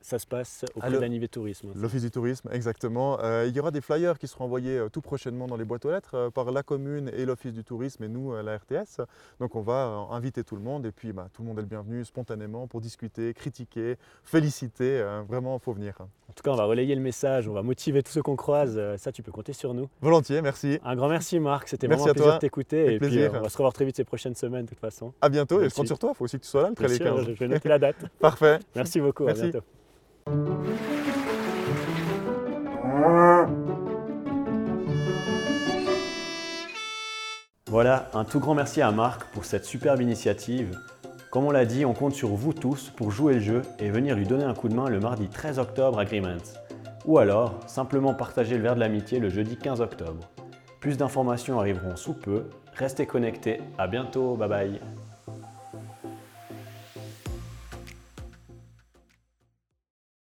ça 0.04 0.18
se 0.18 0.26
passe 0.26 0.66
auprès 0.74 0.90
de 0.90 0.98
l'Anivé 0.98 1.28
Tourisme. 1.28 1.72
L'Office 1.74 2.02
du 2.02 2.10
Tourisme, 2.10 2.50
exactement. 2.52 3.18
Euh, 3.22 3.46
il 3.48 3.56
y 3.56 3.60
aura 3.60 3.70
des 3.70 3.80
flyers 3.80 4.18
qui 4.18 4.28
seront 4.28 4.44
envoyés 4.44 4.76
euh, 4.76 4.90
tout 4.90 5.00
prochainement 5.00 5.46
dans 5.46 5.56
les 5.56 5.64
boîtes 5.64 5.86
aux 5.86 5.90
lettres 5.90 6.14
euh, 6.14 6.30
par 6.30 6.52
la 6.52 6.62
commune 6.62 7.10
et 7.16 7.24
l'Office 7.24 7.54
du 7.54 7.64
Tourisme 7.64 8.04
et 8.04 8.08
nous, 8.08 8.34
la 8.34 8.58
RTS. 8.58 9.00
Donc 9.40 9.56
on 9.56 9.62
va 9.62 10.06
inviter 10.10 10.44
tout 10.44 10.56
le 10.56 10.62
monde 10.62 10.84
et 10.84 10.92
puis 10.92 11.14
bah, 11.14 11.28
tout 11.32 11.40
le 11.40 11.48
monde 11.48 11.58
est 11.58 11.62
le 11.62 11.68
bienvenu 11.68 12.04
spontanément 12.04 12.66
pour 12.66 12.82
discuter, 12.82 13.32
critiquer, 13.32 13.96
féliciter. 14.24 15.02
vraiment, 15.26 15.56
il 15.56 15.64
faut 15.64 15.72
venir. 15.72 15.94
En 16.00 16.32
tout 16.34 16.42
cas, 16.42 16.50
on 16.50 16.56
va 16.56 16.64
relayer 16.64 16.94
le 16.94 17.00
message, 17.00 17.48
on 17.48 17.54
va 17.54 17.62
motiver 17.62 18.02
tous 18.02 18.12
ceux 18.12 18.22
qu'on 18.22 18.36
croise. 18.36 18.78
Ça, 18.98 19.10
tu 19.10 19.22
peux 19.22 19.32
compter 19.32 19.54
sur 19.54 19.72
nous. 19.72 19.88
Volontiers, 20.02 20.42
merci. 20.42 20.78
Un 20.84 20.96
grand 20.96 21.08
merci 21.08 21.40
Marc, 21.40 21.68
c'était 21.68 21.86
vraiment 21.86 22.06
un 22.06 22.12
plaisir 22.12 22.34
de 22.34 22.38
t'écouter. 22.40 22.94
Et 22.94 22.98
puis 22.98 23.26
on 23.26 23.40
va 23.40 23.48
se 23.48 23.56
revoir 23.56 23.72
très 23.72 23.86
vite 23.86 23.96
ces 23.96 24.04
prochaines 24.04 24.34
semaines 24.34 24.66
de 24.66 24.68
toute 24.68 24.80
façon. 24.80 25.14
À 25.22 25.30
bientôt 25.30 25.62
et 25.62 25.70
je 25.70 25.74
compte 25.74 25.86
sur 25.86 25.98
toi, 25.98 26.10
il 26.12 26.16
faut 26.16 26.24
aussi 26.24 26.36
que 26.38 26.44
tu 26.44 26.50
sois 26.50 26.62
là 26.62 26.68
le 26.68 26.74
13 26.74 27.00
Je 27.26 27.32
vais 27.32 27.48
noter 27.48 27.70
la 27.70 27.78
date. 27.78 27.96
Parfait. 28.20 28.58
Merci 28.74 29.00
beaucoup, 29.00 29.24
merci. 29.24 29.40
à 29.40 29.44
bientôt. 29.44 29.64
Voilà, 37.66 38.08
un 38.14 38.24
tout 38.24 38.38
grand 38.40 38.54
merci 38.54 38.80
à 38.82 38.90
Marc 38.92 39.24
pour 39.32 39.44
cette 39.44 39.64
superbe 39.64 40.00
initiative. 40.00 40.78
Comme 41.30 41.44
on 41.44 41.50
l'a 41.50 41.64
dit, 41.64 41.84
on 41.84 41.92
compte 41.92 42.14
sur 42.14 42.28
vous 42.28 42.52
tous 42.52 42.90
pour 42.90 43.10
jouer 43.10 43.34
le 43.34 43.40
jeu 43.40 43.62
et 43.80 43.90
venir 43.90 44.14
lui 44.14 44.26
donner 44.26 44.44
un 44.44 44.54
coup 44.54 44.68
de 44.68 44.74
main 44.74 44.88
le 44.88 45.00
mardi 45.00 45.28
13 45.28 45.58
octobre 45.58 45.98
à 45.98 46.02
Agreements. 46.02 46.54
Ou 47.04 47.18
alors, 47.18 47.58
simplement 47.66 48.14
partager 48.14 48.56
le 48.56 48.62
verre 48.62 48.76
de 48.76 48.80
l'amitié 48.80 49.18
le 49.18 49.28
jeudi 49.28 49.56
15 49.56 49.80
octobre. 49.80 50.30
Plus 50.80 50.96
d'informations 50.96 51.58
arriveront 51.58 51.96
sous 51.96 52.14
peu. 52.14 52.44
Restez 52.74 53.06
connectés, 53.06 53.60
à 53.76 53.88
bientôt, 53.88 54.36
bye 54.36 54.48
bye 54.48 54.80